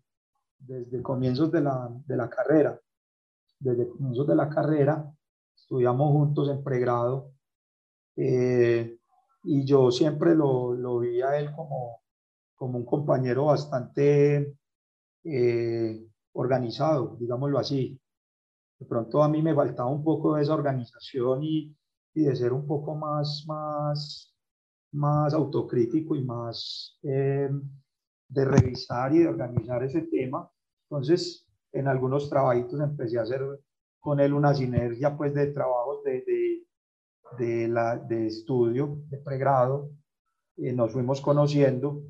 [0.59, 2.79] desde comienzos de la, de la carrera.
[3.59, 5.11] Desde comienzos de la carrera
[5.55, 7.31] estudiamos juntos en pregrado.
[8.17, 8.97] Eh,
[9.45, 12.01] y yo siempre lo, lo vi a él como,
[12.55, 14.55] como un compañero bastante
[15.23, 17.99] eh, organizado, digámoslo así.
[18.79, 21.75] De pronto a mí me faltaba un poco de esa organización y,
[22.13, 24.35] y de ser un poco más, más,
[24.91, 27.49] más autocrítico y más eh,
[28.27, 30.49] de revisar y de organizar ese tema.
[30.89, 33.41] Entonces, en algunos trabajitos empecé a hacer
[33.99, 36.64] con él una sinergia pues de trabajos de, de
[37.37, 39.91] de, la, de estudio, de pregrado,
[40.57, 42.03] eh, nos fuimos conociendo.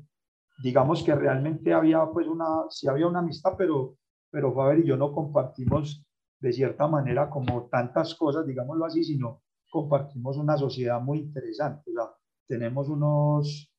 [0.62, 3.96] Digamos que realmente había pues una, sí había una amistad, pero,
[4.30, 6.04] pero Faber y yo no compartimos
[6.40, 11.90] de cierta manera como tantas cosas, digámoslo así, sino compartimos una sociedad muy interesante.
[11.98, 13.72] O tenemos unos,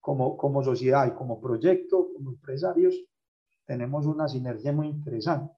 [0.00, 2.94] como, como sociedad y como proyecto, como empresarios,
[3.66, 5.52] tenemos una sinergia muy interesante,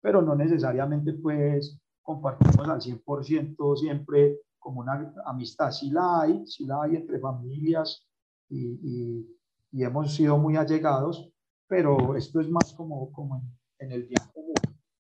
[0.00, 5.70] pero no necesariamente pues compartimos al 100% siempre como una amistad.
[5.72, 8.06] Sí la hay, sí la hay entre familias
[8.48, 9.26] y,
[9.72, 11.32] y, hemos sido muy allegados,
[11.66, 13.42] pero esto es más como, como
[13.78, 14.54] en, el bien común.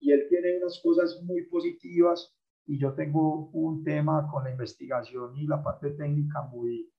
[0.00, 2.32] Y él tiene unas cosas muy positivas
[2.66, 6.90] y yo tengo un tema con la investigación y la parte técnica muy,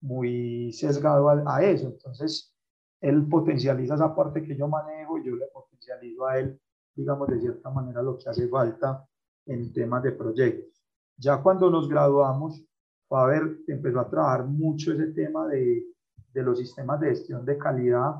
[0.00, 1.88] muy sesgado a, a eso.
[1.88, 2.54] Entonces,
[3.00, 6.60] él potencializa esa parte que yo manejo y yo le potencializo a él,
[6.94, 9.08] digamos, de cierta manera lo que hace falta
[9.46, 10.77] en temas de proyectos.
[11.18, 12.64] Ya cuando nos graduamos,
[13.08, 15.84] Faber empezó a trabajar mucho ese tema de,
[16.32, 18.14] de los sistemas de gestión de calidad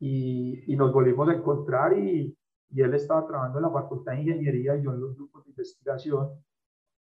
[0.00, 2.36] y, y nos volvimos a encontrar y,
[2.70, 5.50] y, él estaba trabajando en la Facultad de Ingeniería y yo en los grupos de
[5.50, 6.30] investigación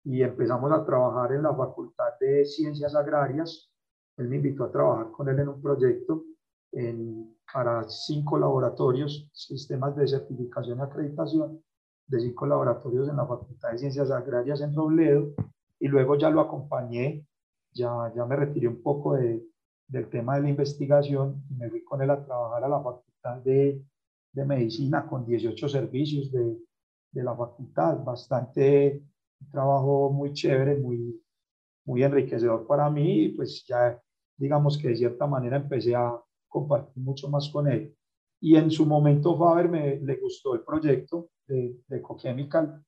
[0.03, 3.71] y empezamos a trabajar en la Facultad de Ciencias Agrarias.
[4.17, 6.25] Él me invitó a trabajar con él en un proyecto
[6.71, 11.63] en, para cinco laboratorios, sistemas de certificación y acreditación
[12.07, 15.33] de cinco laboratorios en la Facultad de Ciencias Agrarias en Robledo
[15.79, 17.25] y luego ya lo acompañé,
[17.73, 19.45] ya, ya me retiré un poco de,
[19.87, 23.37] del tema de la investigación y me fui con él a trabajar a la Facultad
[23.43, 23.83] de,
[24.31, 26.57] de Medicina con 18 servicios de,
[27.11, 29.03] de la facultad, bastante
[29.51, 31.21] trabajo muy chévere, muy,
[31.85, 33.99] muy enriquecedor para mí y pues ya
[34.37, 37.95] digamos que de cierta manera empecé a compartir mucho más con él.
[38.39, 42.83] Y en su momento Faber me le gustó el proyecto de, de Ecochemical.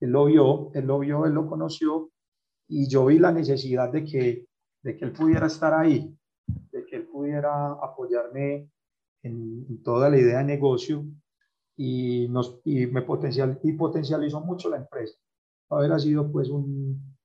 [0.00, 2.10] Él lo vio, él lo vio, él lo conoció
[2.68, 4.46] y yo vi la necesidad de que,
[4.82, 8.70] de que él pudiera estar ahí, de que él pudiera apoyarme
[9.22, 11.04] en, toda la idea de negocio
[11.76, 15.18] y, nos, y me potencial, y potencializó mucho la empresa.
[15.70, 17.16] Haber ha sido pues un,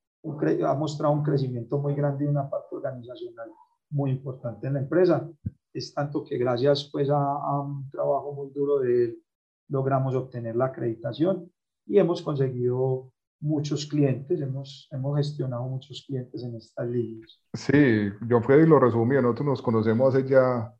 [0.65, 3.49] ha mostrado un crecimiento muy grande y una parte organizacional
[3.89, 5.29] muy importante en la empresa.
[5.77, 9.23] Es tanto que gracias pues a, a un trabajo muy duro de él,
[9.69, 11.51] logramos obtener la acreditación
[11.85, 17.39] y hemos conseguido muchos clientes, hemos, hemos gestionado muchos clientes en estas líneas.
[17.53, 20.73] Sí, yo fui y lo resumí, nosotros nos conocemos hace ya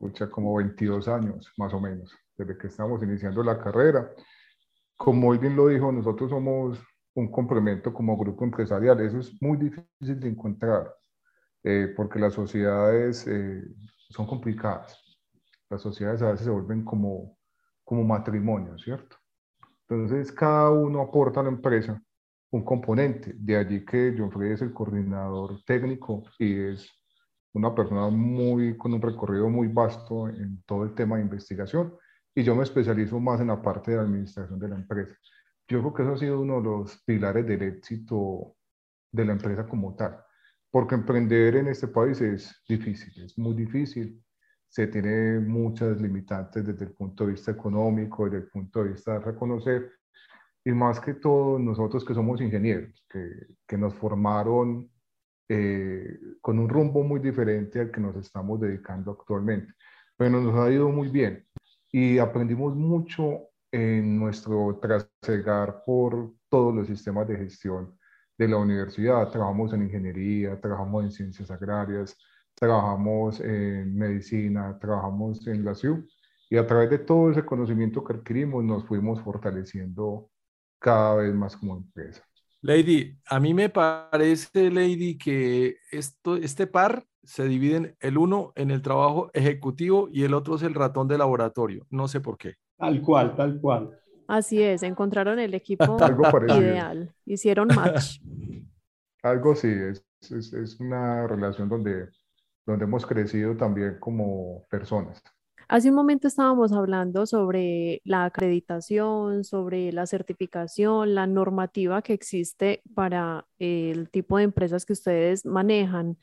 [0.00, 4.10] pucha, como 22 años, más o menos, desde que estamos iniciando la carrera.
[4.96, 6.78] Como él bien lo dijo, nosotros somos
[7.14, 10.94] un complemento como grupo empresarial, eso es muy difícil de encontrar,
[11.62, 13.62] eh, porque las sociedades eh,
[14.10, 14.98] son complicadas,
[15.68, 17.38] las sociedades a veces se vuelven como
[17.90, 19.16] como matrimonio, ¿cierto?
[19.88, 22.00] Entonces, cada uno aporta a la empresa
[22.52, 23.32] un componente.
[23.34, 26.88] De allí que John Freddy es el coordinador técnico y es
[27.52, 31.92] una persona muy, con un recorrido muy vasto en todo el tema de investigación.
[32.32, 35.16] Y yo me especializo más en la parte de administración de la empresa.
[35.66, 38.54] Yo creo que eso ha sido uno de los pilares del éxito
[39.10, 40.16] de la empresa como tal.
[40.70, 44.22] Porque emprender en este país es difícil, es muy difícil
[44.70, 49.14] se tiene muchas limitantes desde el punto de vista económico, desde el punto de vista
[49.14, 49.90] de reconocer,
[50.64, 54.88] y más que todo nosotros que somos ingenieros, que, que nos formaron
[55.48, 59.74] eh, con un rumbo muy diferente al que nos estamos dedicando actualmente.
[60.16, 61.44] Pero nos ha ido muy bien
[61.90, 67.98] y aprendimos mucho en nuestro trasegar por todos los sistemas de gestión
[68.40, 69.28] de la universidad.
[69.28, 72.16] Trabajamos en ingeniería, trabajamos en ciencias agrarias,
[72.54, 76.06] trabajamos en medicina, trabajamos en la CIU
[76.48, 80.30] y a través de todo ese conocimiento que adquirimos nos fuimos fortaleciendo
[80.78, 82.24] cada vez más como empresa.
[82.62, 88.70] Lady, a mí me parece, Lady, que esto, este par se dividen el uno en
[88.70, 91.86] el trabajo ejecutivo y el otro es el ratón de laboratorio.
[91.90, 92.54] No sé por qué.
[92.78, 93.99] Tal cual, tal cual.
[94.30, 95.96] Así es, encontraron el equipo
[96.48, 98.20] ideal, hicieron match.
[99.22, 102.08] Algo sí, es, es una relación donde
[102.66, 105.22] donde hemos crecido también como personas.
[105.68, 112.82] Hace un momento estábamos hablando sobre la acreditación, sobre la certificación, la normativa que existe
[112.94, 116.18] para el tipo de empresas que ustedes manejan.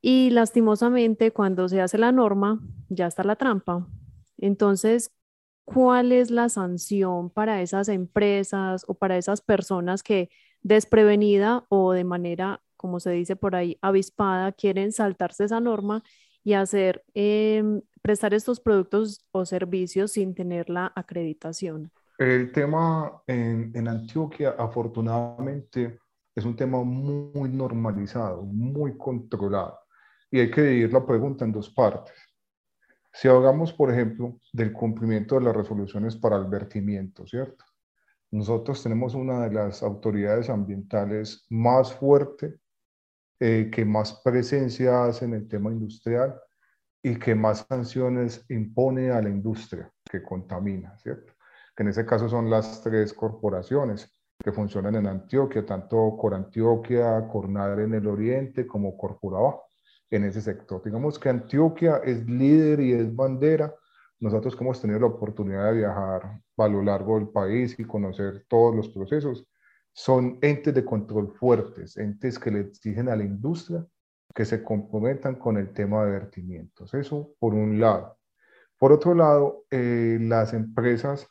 [0.00, 3.86] Y lastimosamente, cuando se hace la norma, ya está la trampa.
[4.38, 5.12] Entonces,
[5.72, 10.30] ¿cuál es la sanción para esas empresas o para esas personas que
[10.62, 16.02] desprevenida o de manera como se dice por ahí, avispada, quieren saltarse esa norma
[16.42, 21.90] y hacer, em, prestar estos productos o servicios sin tener la acreditación.
[22.16, 25.98] El tema en, en Antioquia, afortunadamente,
[26.34, 29.78] es un tema muy normalizado, muy controlado.
[30.30, 32.14] Y hay que dividir la pregunta en dos partes.
[33.12, 37.64] Si hablamos, por ejemplo, del cumplimiento de las resoluciones para el vertimiento, ¿cierto?
[38.30, 42.58] Nosotros tenemos una de las autoridades ambientales más fuerte
[43.40, 46.38] eh, que más presencia hace en el tema industrial
[47.02, 51.32] y que más sanciones impone a la industria que contamina, ¿cierto?
[51.74, 57.80] Que en ese caso son las tres corporaciones que funcionan en Antioquia, tanto Corantioquia, Cornar
[57.80, 59.67] en el oriente como Corporaba
[60.10, 60.82] en ese sector.
[60.84, 63.74] Digamos que Antioquia es líder y es bandera.
[64.20, 68.44] Nosotros que hemos tenido la oportunidad de viajar a lo largo del país y conocer
[68.48, 69.46] todos los procesos,
[69.92, 73.84] son entes de control fuertes, entes que le exigen a la industria
[74.34, 76.94] que se comprometan con el tema de vertimientos.
[76.94, 78.18] Eso por un lado.
[78.78, 81.26] Por otro lado, eh, las empresas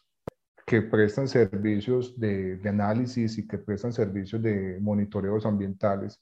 [0.66, 6.22] que prestan servicios de, análisis y que prestan servicios de monitoreos ambientales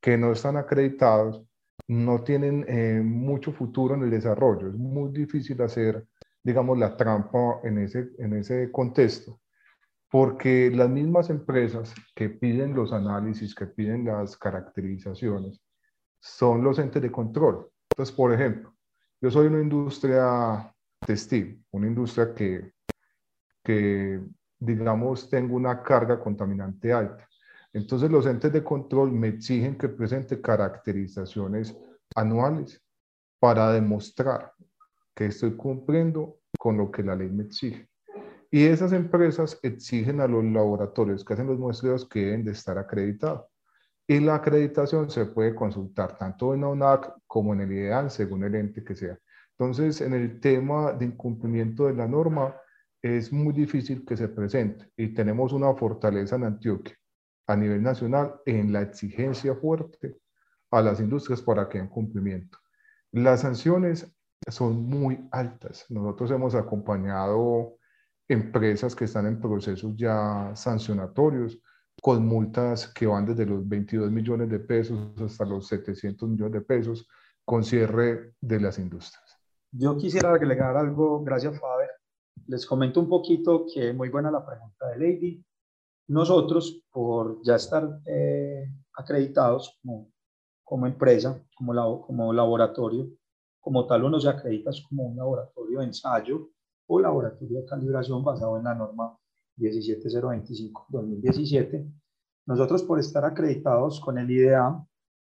[0.00, 1.44] que no están acreditados,
[1.90, 4.68] no tienen eh, mucho futuro en el desarrollo.
[4.68, 6.06] Es muy difícil hacer,
[6.42, 9.40] digamos, la trampa en ese, en ese contexto
[10.10, 15.62] porque las mismas empresas que piden los análisis, que piden las caracterizaciones,
[16.20, 17.70] son los entes de control.
[17.90, 18.74] Entonces, por ejemplo,
[19.20, 20.74] yo soy una industria
[21.04, 22.72] textil, una industria que,
[23.62, 24.20] que,
[24.58, 27.28] digamos, tengo una carga contaminante alta.
[27.72, 31.76] Entonces, los entes de control me exigen que presente caracterizaciones
[32.16, 32.82] anuales
[33.38, 34.52] para demostrar
[35.14, 37.88] que estoy cumpliendo con lo que la ley me exige.
[38.50, 42.76] Y esas empresas exigen a los laboratorios que hacen los muestreos que deben de estar
[42.78, 43.46] acreditados.
[44.08, 48.42] Y la acreditación se puede consultar tanto en la UNAC como en el IDEAN, según
[48.42, 49.16] el ente que sea.
[49.56, 52.56] Entonces, en el tema de incumplimiento de la norma,
[53.00, 54.90] es muy difícil que se presente.
[54.96, 56.99] Y tenemos una fortaleza en Antioquia
[57.50, 60.16] a nivel nacional en la exigencia fuerte
[60.70, 62.58] a las industrias para que den cumplimiento.
[63.12, 64.14] Las sanciones
[64.48, 65.84] son muy altas.
[65.88, 67.76] Nosotros hemos acompañado
[68.28, 71.60] empresas que están en procesos ya sancionatorios
[72.00, 76.60] con multas que van desde los 22 millones de pesos hasta los 700 millones de
[76.60, 77.08] pesos
[77.44, 79.38] con cierre de las industrias.
[79.72, 81.90] Yo quisiera agregar algo, gracias Faber.
[82.46, 85.44] Les comento un poquito que muy buena la pregunta de Lady.
[86.10, 90.10] Nosotros, por ya estar eh, acreditados como,
[90.64, 93.08] como empresa, como, como laboratorio,
[93.60, 96.50] como tal uno se acredita como un laboratorio de ensayo
[96.88, 99.16] o laboratorio de calibración basado en la norma
[99.56, 101.88] 17025-2017.
[102.46, 104.84] Nosotros por estar acreditados con el IDEAM,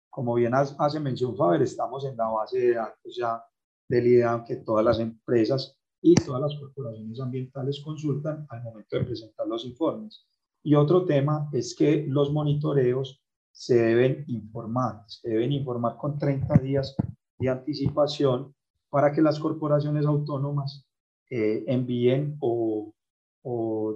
[0.09, 3.41] como bien hace mención Faber, estamos en la base de datos ya
[3.87, 9.05] del IDEAM que todas las empresas y todas las corporaciones ambientales consultan al momento de
[9.05, 10.27] presentar los informes.
[10.63, 16.55] Y otro tema es que los monitoreos se deben informar, se deben informar con 30
[16.55, 16.95] días
[17.37, 18.55] de anticipación
[18.89, 20.87] para que las corporaciones autónomas
[21.29, 22.93] eh, envíen o,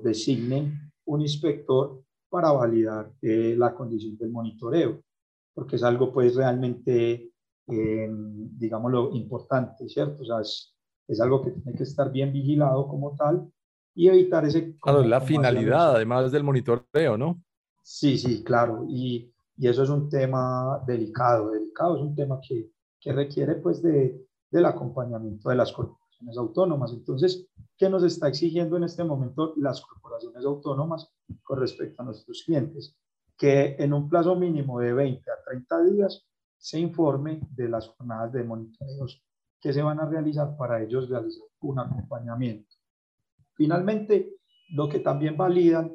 [0.03, 5.01] designen un inspector para validar eh, la condición del monitoreo,
[5.53, 7.31] porque es algo pues realmente,
[7.67, 10.21] eh, digámoslo, importante, ¿cierto?
[10.21, 10.75] O sea, es,
[11.07, 13.49] es, algo que tiene que estar bien vigilado como tal
[13.97, 14.77] y evitar ese...
[14.79, 17.41] Claro, la finalidad además del monitoreo, ¿no?
[17.81, 18.85] Sí, sí, claro.
[18.87, 21.49] Y, y, eso es un tema delicado.
[21.49, 22.69] Delicado es un tema que,
[23.01, 26.93] que requiere pues de, del acompañamiento de las corporaciones autónomas.
[26.93, 32.43] Entonces, ¿qué nos está exigiendo en este momento las corporaciones autónomas con respecto a nuestros
[32.45, 32.95] clientes?
[33.35, 36.23] Que en un plazo mínimo de 20 a 30 días
[36.55, 39.23] se informe de las jornadas de monitoreos
[39.59, 42.76] que se van a realizar para ellos realizar un acompañamiento.
[43.57, 44.35] Finalmente,
[44.69, 45.91] lo que también validan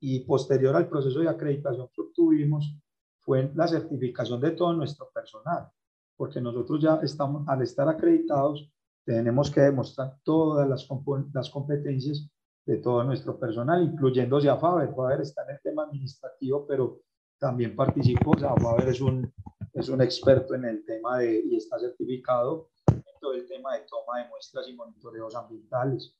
[0.00, 2.76] y posterior al proceso de acreditación que obtuvimos
[3.20, 5.68] fue la certificación de todo nuestro personal,
[6.16, 8.68] porque nosotros ya estamos, al estar acreditados,
[9.04, 12.28] tenemos que demostrar todas las, competencias
[12.66, 14.92] de todo nuestro personal, incluyéndose a Faber.
[14.94, 17.00] Faber está en el tema administrativo, pero
[17.38, 19.32] también participó, Faber es un,
[19.72, 23.86] es un experto en el tema de, y está certificado en todo el tema de
[23.88, 26.14] toma de muestras y monitoreos ambientales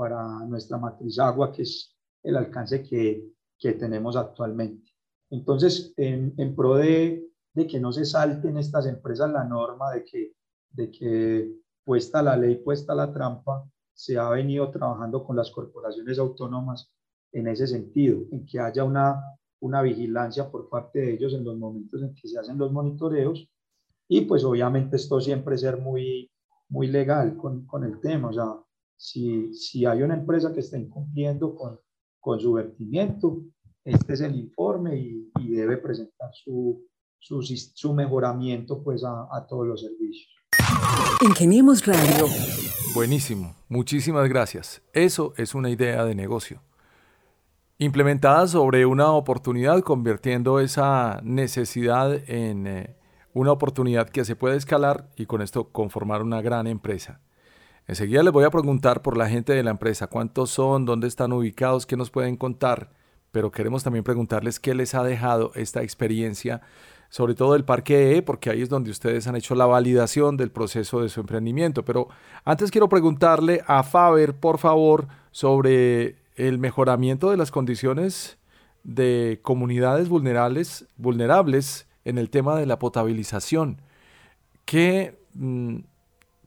[0.00, 3.22] para nuestra matriz agua, que es el alcance que,
[3.58, 4.90] que tenemos actualmente.
[5.28, 10.02] Entonces, en, en pro de, de, que no se salten estas empresas la norma, de
[10.02, 10.32] que,
[10.70, 11.52] de que
[11.84, 16.90] puesta la ley, puesta la trampa, se ha venido trabajando con las corporaciones autónomas
[17.32, 19.22] en ese sentido, en que haya una,
[19.60, 23.46] una vigilancia por parte de ellos en los momentos en que se hacen los monitoreos
[24.08, 26.30] y pues obviamente esto siempre ser muy,
[26.70, 28.56] muy legal con, con el tema, o sea,
[29.00, 31.80] si, si hay una empresa que está incumpliendo con,
[32.20, 33.40] con su vertimiento,
[33.82, 36.86] este es el informe y, y debe presentar su,
[37.18, 40.28] su, su, mejoramiento pues a, a todos los servicios.
[41.22, 42.26] Ingeniemos Radio.
[42.94, 44.82] Buenísimo, muchísimas gracias.
[44.92, 46.62] Eso es una idea de negocio.
[47.78, 52.96] Implementada sobre una oportunidad, convirtiendo esa necesidad en eh,
[53.32, 57.22] una oportunidad que se puede escalar y con esto conformar una gran empresa.
[57.90, 61.32] Enseguida les voy a preguntar por la gente de la empresa, cuántos son, dónde están
[61.32, 62.92] ubicados, qué nos pueden contar,
[63.32, 66.60] pero queremos también preguntarles qué les ha dejado esta experiencia,
[67.08, 70.52] sobre todo el Parque E, porque ahí es donde ustedes han hecho la validación del
[70.52, 71.84] proceso de su emprendimiento.
[71.84, 72.06] Pero
[72.44, 78.38] antes quiero preguntarle a Faber, por favor, sobre el mejoramiento de las condiciones
[78.84, 83.82] de comunidades vulnerables, vulnerables en el tema de la potabilización.
[84.64, 85.78] ¿Qué mm,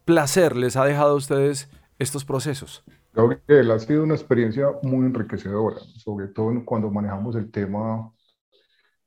[0.05, 2.83] placer les ha dejado a ustedes estos procesos?
[3.13, 8.11] Gabriel, ha sido una experiencia muy enriquecedora, sobre todo cuando manejamos el tema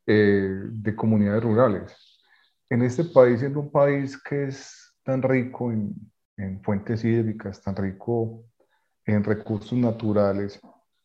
[0.07, 2.21] eh, de comunidades rurales.
[2.71, 5.95] En este país, siendo un país que es tan rico en,
[6.37, 8.45] en fuentes hídricas, tan rico
[9.05, 10.61] en recursos naturales,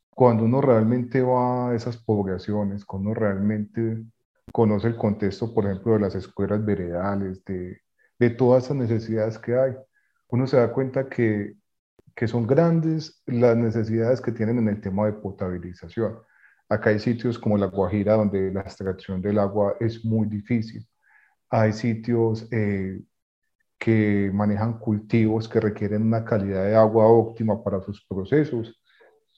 [0.09, 4.03] cuando uno realmente va a esas poblaciones, cuando uno realmente
[4.51, 7.81] conoce el contexto, por ejemplo, de las escuelas veredales, de,
[8.21, 9.75] de todas esas necesidades que hay,
[10.27, 11.55] uno se da cuenta que,
[12.15, 16.19] que son grandes las necesidades que tienen en el tema de potabilización.
[16.69, 20.87] Acá hay sitios como La Guajira donde la extracción del agua es muy difícil.
[21.49, 23.01] Hay sitios eh,
[23.79, 28.79] que manejan cultivos que requieren una calidad de agua óptima para sus procesos,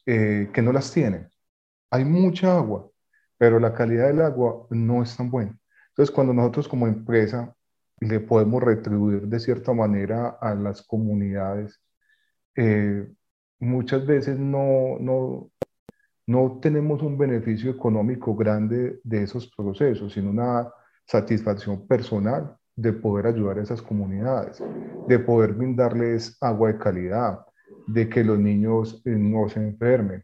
[0.05, 1.29] eh, que no las tienen.
[1.89, 2.89] Hay mucha agua,
[3.37, 5.57] pero la calidad del agua no es tan buena.
[5.91, 7.55] Entonces, cuando nosotros como empresa
[8.05, 11.81] le podemos retribuir de cierta manera a las comunidades,
[12.55, 13.07] eh,
[13.59, 15.51] muchas veces no, no,
[16.27, 20.69] no tenemos un beneficio económico grande de esos procesos, sino una
[21.05, 24.63] satisfacción personal de poder ayudar a esas comunidades,
[25.07, 27.39] de poder brindarles agua de calidad,
[27.87, 30.23] de que los niños eh, no se enfermen,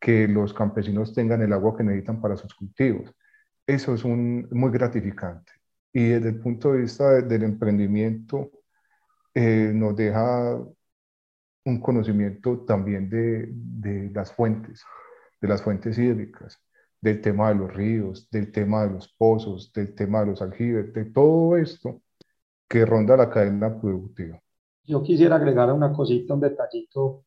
[0.00, 3.14] que los campesinos tengan el agua que necesitan para sus cultivos.
[3.66, 5.52] Eso es un, muy gratificante.
[5.94, 8.50] Y desde el punto de vista del emprendimiento,
[9.32, 10.60] eh, nos deja
[11.64, 14.82] un conocimiento también de, de las fuentes,
[15.40, 16.58] de las fuentes hídricas,
[17.00, 20.92] del tema de los ríos, del tema de los pozos, del tema de los aljibes,
[20.92, 22.02] de todo esto
[22.68, 24.40] que ronda la cadena productiva.
[24.82, 27.24] Yo quisiera agregar una cosita, un detallito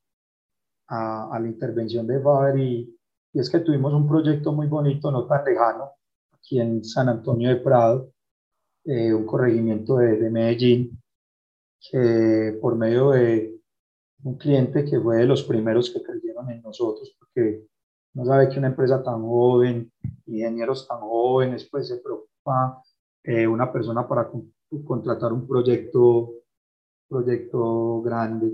[0.88, 3.00] a, a la intervención de Faber y,
[3.32, 5.92] y, es que tuvimos un proyecto muy bonito, no tan lejano,
[6.34, 8.12] aquí en San Antonio de Prado,
[8.88, 11.00] eh, un corregimiento de, de, Medellín,
[11.80, 13.60] que por medio de
[14.24, 17.68] un cliente que fue de los primeros que creyeron en nosotros, porque
[18.14, 19.92] no sabe que una empresa tan joven,
[20.26, 22.82] ingenieros tan jóvenes, pues se preocupa
[23.24, 24.52] eh, una persona para con,
[24.84, 26.34] contratar un proyecto
[27.08, 28.52] proyecto grande.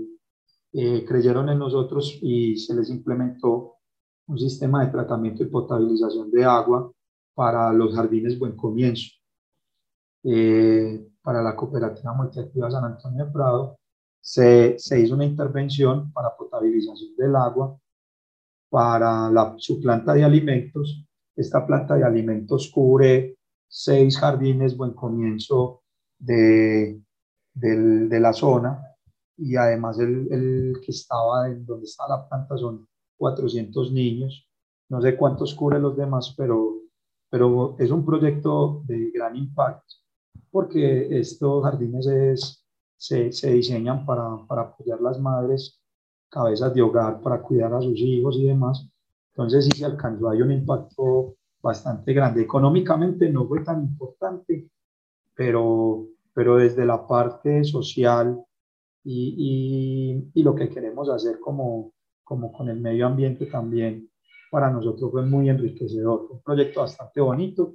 [0.72, 3.76] Eh, creyeron en nosotros y se les implementó
[4.26, 6.90] un sistema de tratamiento y potabilización de agua
[7.34, 9.23] para los jardines Buen Comienzo.
[10.26, 13.78] Eh, para la cooperativa multiactiva San Antonio de Prado,
[14.20, 17.78] se, se, hizo una intervención para potabilización del agua
[18.70, 21.04] para la, su planta de alimentos.
[21.36, 23.36] Esta planta de alimentos cubre
[23.68, 25.82] seis jardines, buen comienzo
[26.18, 27.02] de,
[27.52, 28.82] de la zona
[29.36, 34.48] y además el, el, que estaba en donde está la planta son 400 niños.
[34.88, 36.80] No sé cuántos cubre los demás, pero,
[37.28, 40.03] pero es un proyecto de gran impacto
[40.54, 42.64] porque estos jardines es,
[42.96, 45.82] se, se, diseñan para, para apoyar las madres
[46.30, 48.88] cabezas de hogar, para cuidar a sus hijos y demás.
[49.32, 52.42] Entonces sí se alcanzó, hay un impacto bastante grande.
[52.42, 54.70] Económicamente no fue tan importante,
[55.34, 58.40] pero, pero desde la parte social
[59.02, 64.08] y, y, y, lo que queremos hacer como, como con el medio ambiente también,
[64.52, 66.28] para nosotros fue muy enriquecedor.
[66.30, 67.74] un proyecto bastante bonito.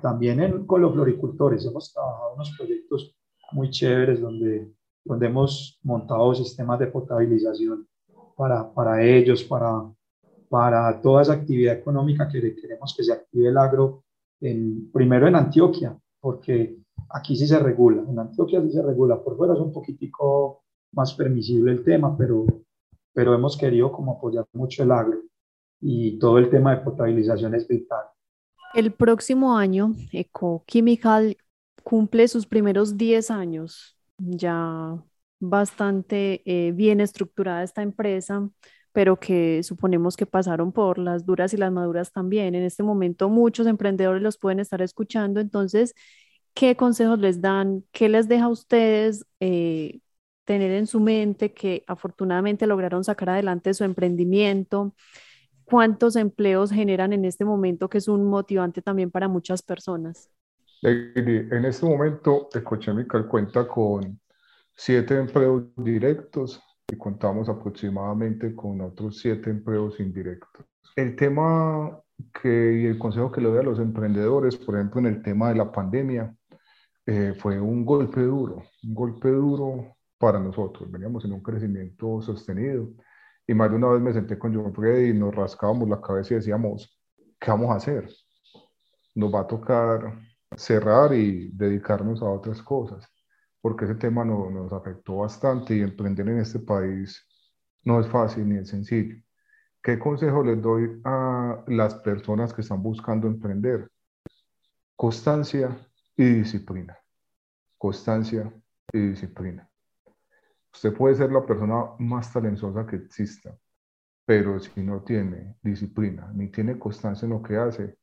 [0.00, 3.14] También en, con los floricultores hemos trabajado unos proyectos
[3.52, 4.72] muy chéveres donde,
[5.04, 7.86] donde hemos montado sistemas de potabilización
[8.36, 9.92] para, para ellos, para,
[10.48, 14.04] para toda esa actividad económica que queremos que se active el agro,
[14.40, 16.78] en, primero en Antioquia, porque
[17.10, 20.62] aquí sí se regula, en Antioquia sí se regula, por fuera es un poquitico
[20.92, 22.46] más permisible el tema, pero,
[23.12, 25.20] pero hemos querido como apoyar mucho el agro
[25.80, 28.06] y todo el tema de potabilización es vital.
[28.74, 31.36] El próximo año, Ecochemical
[31.82, 35.02] cumple sus primeros 10 años, ya
[35.40, 38.48] bastante eh, bien estructurada esta empresa,
[38.92, 42.54] pero que suponemos que pasaron por las duras y las maduras también.
[42.54, 45.94] En este momento muchos emprendedores los pueden estar escuchando, entonces,
[46.54, 47.84] ¿qué consejos les dan?
[47.92, 50.00] ¿Qué les deja a ustedes eh,
[50.44, 54.94] tener en su mente que afortunadamente lograron sacar adelante su emprendimiento?
[55.70, 60.28] ¿Cuántos empleos generan en este momento, que es un motivante también para muchas personas?
[60.82, 64.18] En este momento, Ecochemical cuenta con
[64.74, 66.60] siete empleos directos
[66.90, 70.66] y contamos aproximadamente con otros siete empleos indirectos.
[70.96, 72.00] El tema
[72.42, 75.50] que, y el consejo que le doy a los emprendedores, por ejemplo, en el tema
[75.50, 76.34] de la pandemia,
[77.06, 80.90] eh, fue un golpe duro, un golpe duro para nosotros.
[80.90, 82.88] Veníamos en un crecimiento sostenido
[83.50, 86.34] y más de una vez me senté con John Freddy y nos rascábamos la cabeza
[86.34, 86.96] y decíamos,
[87.40, 88.08] ¿qué vamos a hacer?
[89.16, 90.20] Nos va a tocar
[90.56, 93.04] cerrar y dedicarnos a otras cosas
[93.60, 97.26] porque ese tema no, nos afectó bastante y emprender en este país
[97.82, 99.16] no es fácil ni es sencillo.
[99.82, 103.90] ¿Qué consejo les doy a las personas que están buscando emprender?
[104.94, 105.76] Constancia
[106.16, 106.96] y disciplina.
[107.76, 108.52] Constancia
[108.92, 109.69] y disciplina.
[110.72, 113.56] Usted puede ser la persona más talentosa que exista,
[114.24, 117.98] pero si no tiene disciplina ni tiene constancia en lo que hace,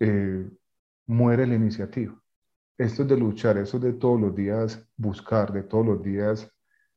[0.00, 0.50] eh,
[1.06, 2.22] muere la iniciativa
[2.82, 6.50] esto es de luchar, esto es de todos los días buscar, de todos los días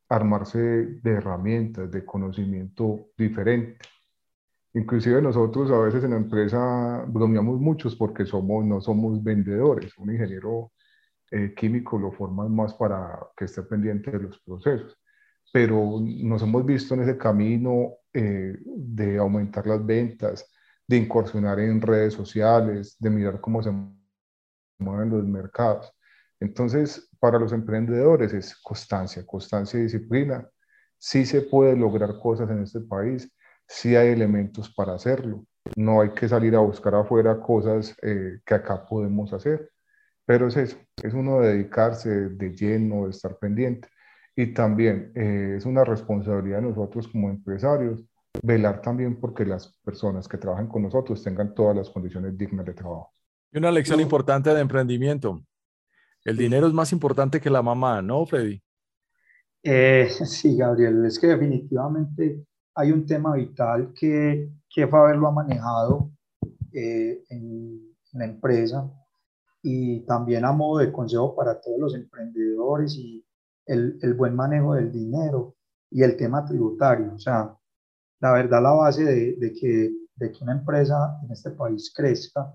[0.10, 3.78] armarse de, herramientas, de conocimiento diferente.
[4.74, 9.98] Inclusive nosotros a veces en la empresa bromeamos muchos porque somos, no somos vendedores.
[9.98, 10.72] Un ingeniero
[11.36, 14.98] eh, químico lo forman más para que esté pendiente de los procesos.
[15.52, 20.50] Pero nos hemos visto en ese camino eh, de aumentar las ventas,
[20.88, 23.70] de incursionar en redes sociales, de mirar cómo se
[24.80, 25.92] mueven los mercados.
[26.40, 30.48] Entonces, para los emprendedores es constancia, constancia y disciplina.
[30.98, 33.30] Sí se puede lograr cosas en este país,
[33.68, 35.46] sí hay elementos para hacerlo.
[35.76, 39.75] No hay que salir a buscar afuera cosas eh, que acá podemos hacer.
[40.26, 43.88] Pero es eso, es uno dedicarse de lleno, de estar pendiente.
[44.36, 48.04] Y también eh, es una responsabilidad de nosotros como empresarios
[48.44, 52.74] velar también porque las personas que trabajan con nosotros tengan todas las condiciones dignas de
[52.74, 53.14] trabajo.
[53.52, 55.42] Y una lección importante de emprendimiento.
[56.24, 58.62] El dinero es más importante que la mamá, ¿no, Freddy?
[59.64, 62.46] Eh, sí, Gabriel, es que definitivamente
[62.76, 66.12] hay un tema vital que, que Faber lo ha manejado
[66.74, 68.90] eh, en, la empresa
[69.68, 73.26] y también a modo de consejo para todos los emprendedores y
[73.66, 75.56] el, el, buen manejo del dinero
[75.90, 77.16] y el tema tributario.
[77.16, 77.58] O sea,
[78.20, 82.54] la verdad, la base de, de, que, de que una empresa en este país crezca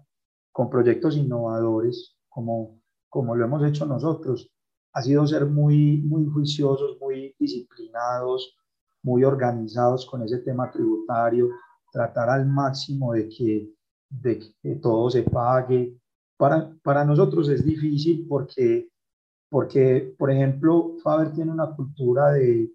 [0.52, 4.48] con proyectos innovadores, como, como lo hemos hecho nosotros,
[4.92, 8.56] ha sido ser muy, muy juiciosos, muy disciplinados,
[9.02, 11.48] muy organizados con ese tema tributario,
[11.90, 13.68] tratar al máximo de que,
[14.08, 15.99] de que todo se pague.
[16.40, 18.88] Para, para nosotros es difícil porque,
[19.50, 22.72] porque, por ejemplo, Faber tiene una cultura de,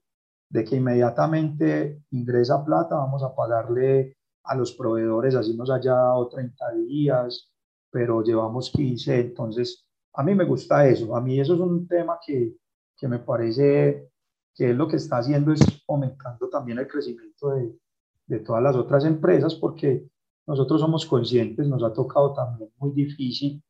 [0.52, 6.28] de que inmediatamente ingresa plata, vamos a pagarle a los proveedores, así nos haya dado
[6.28, 7.52] 30 días,
[7.90, 12.20] pero llevamos 15, entonces a mí me gusta eso, a mí eso es un tema
[12.24, 12.56] que,
[13.08, 14.12] me parece
[14.54, 17.76] que es lo que está haciendo es aumentando también el crecimiento de,
[18.28, 20.08] de todas las otras empresas, porque
[20.48, 23.64] nosotros somos conscientes, nos ha tocado también muy difícil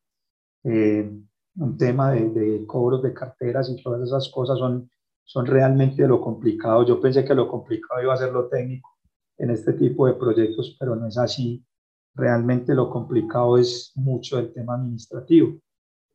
[0.63, 1.09] eh,
[1.57, 4.89] un tema de, de, cobros de carteras y todas esas cosas son,
[5.23, 6.85] son realmente lo complicado.
[6.85, 8.89] Yo pensé que lo complicado iba a ser lo técnico
[9.37, 11.63] en este tipo de proyectos, pero no es así.
[12.13, 15.59] Realmente lo complicado es mucho el tema administrativo.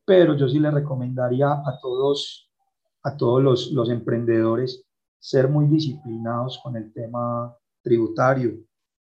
[0.05, 2.51] Pero yo sí le recomendaría a todos,
[3.03, 4.83] a todos los, los emprendedores
[5.19, 8.57] ser muy disciplinados con el tema tributario.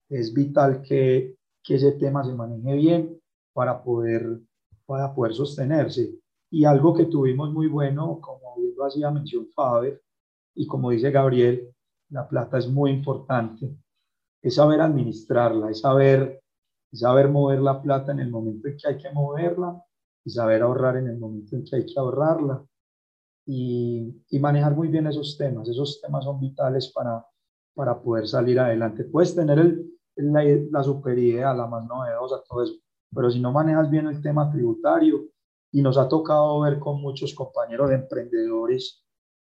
[0.09, 1.35] Es vital que,
[1.65, 3.21] que ese tema se maneje bien
[3.53, 4.39] para poder,
[4.85, 6.13] para poder sostenerse.
[6.51, 10.01] Y algo que tuvimos muy bueno, como bien lo hacía mención Faber,
[10.53, 11.73] y como dice Gabriel,
[12.09, 13.75] la plata es muy importante,
[14.41, 16.39] es saber administrarla, es saber,
[16.91, 19.83] es saber mover la plata en el momento en que hay que moverla
[20.23, 22.63] y saber ahorrar en el momento en que hay que ahorrarla
[23.47, 25.67] y, y manejar muy bien esos temas.
[25.67, 27.25] Esos temas son vitales para,
[27.73, 29.03] para poder salir adelante.
[29.03, 32.73] Puedes tener el, la, la super idea, la más novedosa, todo eso,
[33.13, 35.25] pero si no manejas bien el tema tributario,
[35.75, 39.03] y nos ha tocado ver con muchos compañeros emprendedores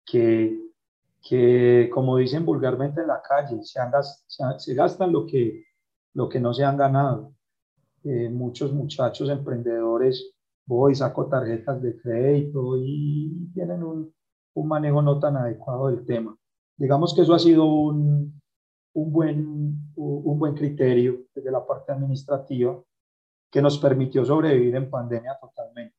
[0.05, 0.57] que,
[1.21, 3.81] que como dicen vulgarmente en la calle, se,
[4.57, 5.65] se, gastan lo que,
[6.13, 7.33] lo que no se han ganado.
[8.05, 10.33] Eh, muchos muchachos emprendedores,
[10.65, 14.13] voy, saco tarjetas de crédito y tienen un,
[14.53, 16.37] un manejo no tan adecuado del tema.
[16.77, 18.41] Digamos que eso ha sido un,
[18.93, 22.79] un, buen, un buen criterio desde la parte administrativa
[23.51, 25.95] que nos permitió sobrevivir en pandemia totalmente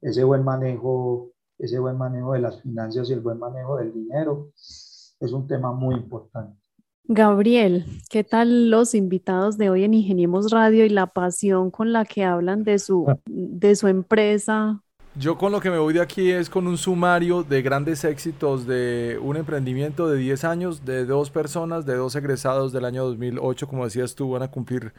[0.00, 4.50] ese buen manejo, ese buen manejo de las finanzas y el buen manejo del dinero
[4.54, 6.60] es un tema muy importante.
[7.08, 12.04] Gabriel, ¿qué tal los invitados de hoy en Ingeniemos Radio y la pasión con la
[12.04, 14.82] que hablan de su, de su empresa?
[15.18, 18.66] Yo con lo que me voy de aquí es con un sumario de grandes éxitos
[18.66, 23.66] de un emprendimiento de 10 años, de dos personas, de dos egresados del año 2008,
[23.66, 24.92] como decías tú, van a cumplir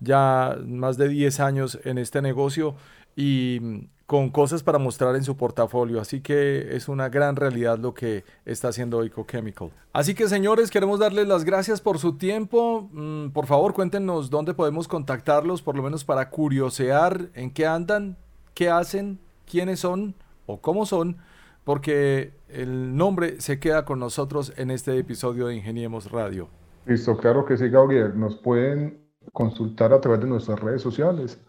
[0.00, 2.74] ya más de 10 años en este negocio
[3.16, 5.98] y mm, con cosas para mostrar en su portafolio.
[5.98, 9.70] Así que es una gran realidad lo que está haciendo Chemical.
[9.94, 12.90] Así que señores, queremos darles las gracias por su tiempo.
[12.92, 18.18] Mm, por favor, cuéntenos dónde podemos contactarlos, por lo menos para curiosear en qué andan,
[18.52, 20.14] qué hacen, quiénes son
[20.46, 21.18] o cómo son,
[21.64, 26.48] porque el nombre se queda con nosotros en este episodio de Ingeniemos Radio.
[26.86, 28.18] Listo, claro que sí, Gabriel.
[28.18, 29.00] Nos pueden
[29.32, 31.40] consultar a través de nuestras redes sociales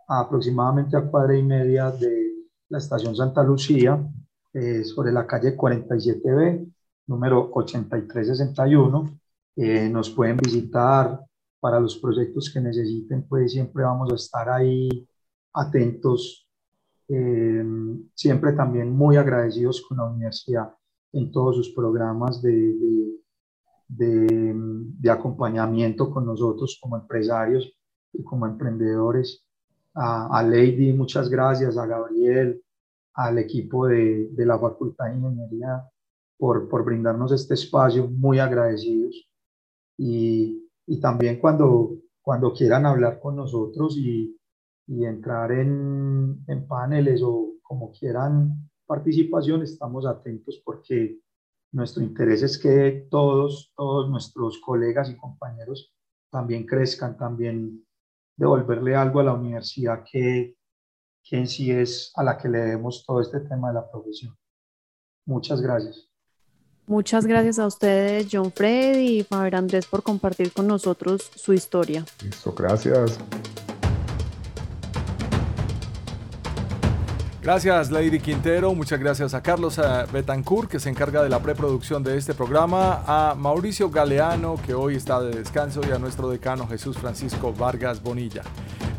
[0.08, 2.32] aproximadamente a cuadra y media de
[2.68, 3.98] la estación Santa Lucía,
[4.84, 6.72] sobre la calle 47B
[7.06, 9.18] número 8361.
[9.56, 11.20] Eh, nos pueden visitar
[11.60, 15.08] para los proyectos que necesiten, pues siempre vamos a estar ahí
[15.52, 16.48] atentos,
[17.08, 17.64] eh,
[18.14, 20.74] siempre también muy agradecidos con la universidad
[21.12, 23.21] en todos sus programas de,
[23.96, 27.72] de, de, acompañamiento con nosotros como empresarios
[28.12, 29.44] y como emprendedores.
[29.94, 32.62] A, a Lady, muchas gracias, a Gabriel,
[33.14, 35.84] al equipo de, de la Facultad de Ingeniería
[36.38, 39.28] por, por brindarnos este espacio, muy agradecidos.
[39.98, 44.36] Y, y, también cuando, cuando quieran hablar con nosotros y,
[44.86, 51.20] y entrar en, en, paneles o como quieran participación, estamos atentos porque
[51.72, 55.92] nuestro interés es que todos, todos nuestros colegas y compañeros
[56.30, 57.84] también crezcan, también
[58.36, 60.56] devolverle algo a la universidad que,
[61.22, 64.36] que en sí es a la que le debemos todo este tema de la profesión.
[65.26, 66.08] Muchas gracias.
[66.86, 72.04] Muchas gracias a ustedes, John Fred y Faber Andrés, por compartir con nosotros su historia.
[72.22, 73.18] Listo, gracias.
[77.42, 78.72] Gracias, Lady Quintero.
[78.72, 79.80] Muchas gracias a Carlos
[80.12, 84.94] Betancourt, que se encarga de la preproducción de este programa, a Mauricio Galeano, que hoy
[84.94, 88.42] está de descanso, y a nuestro decano Jesús Francisco Vargas Bonilla.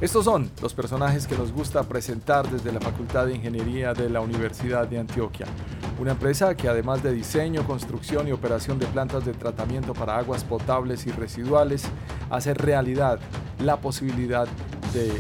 [0.01, 4.19] Estos son los personajes que nos gusta presentar desde la Facultad de Ingeniería de la
[4.19, 5.45] Universidad de Antioquia.
[5.97, 10.43] Una empresa que además de diseño, construcción y operación de plantas de tratamiento para aguas
[10.43, 11.85] potables y residuales,
[12.29, 13.19] hace realidad
[13.59, 14.49] la posibilidad
[14.93, 15.13] de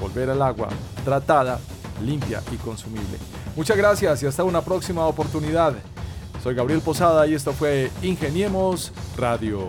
[0.00, 0.70] volver al agua
[1.04, 1.60] tratada
[2.00, 3.18] limpia y consumible.
[3.56, 5.74] Muchas gracias y hasta una próxima oportunidad.
[6.42, 9.68] Soy Gabriel Posada y esto fue Ingeniemos Radio.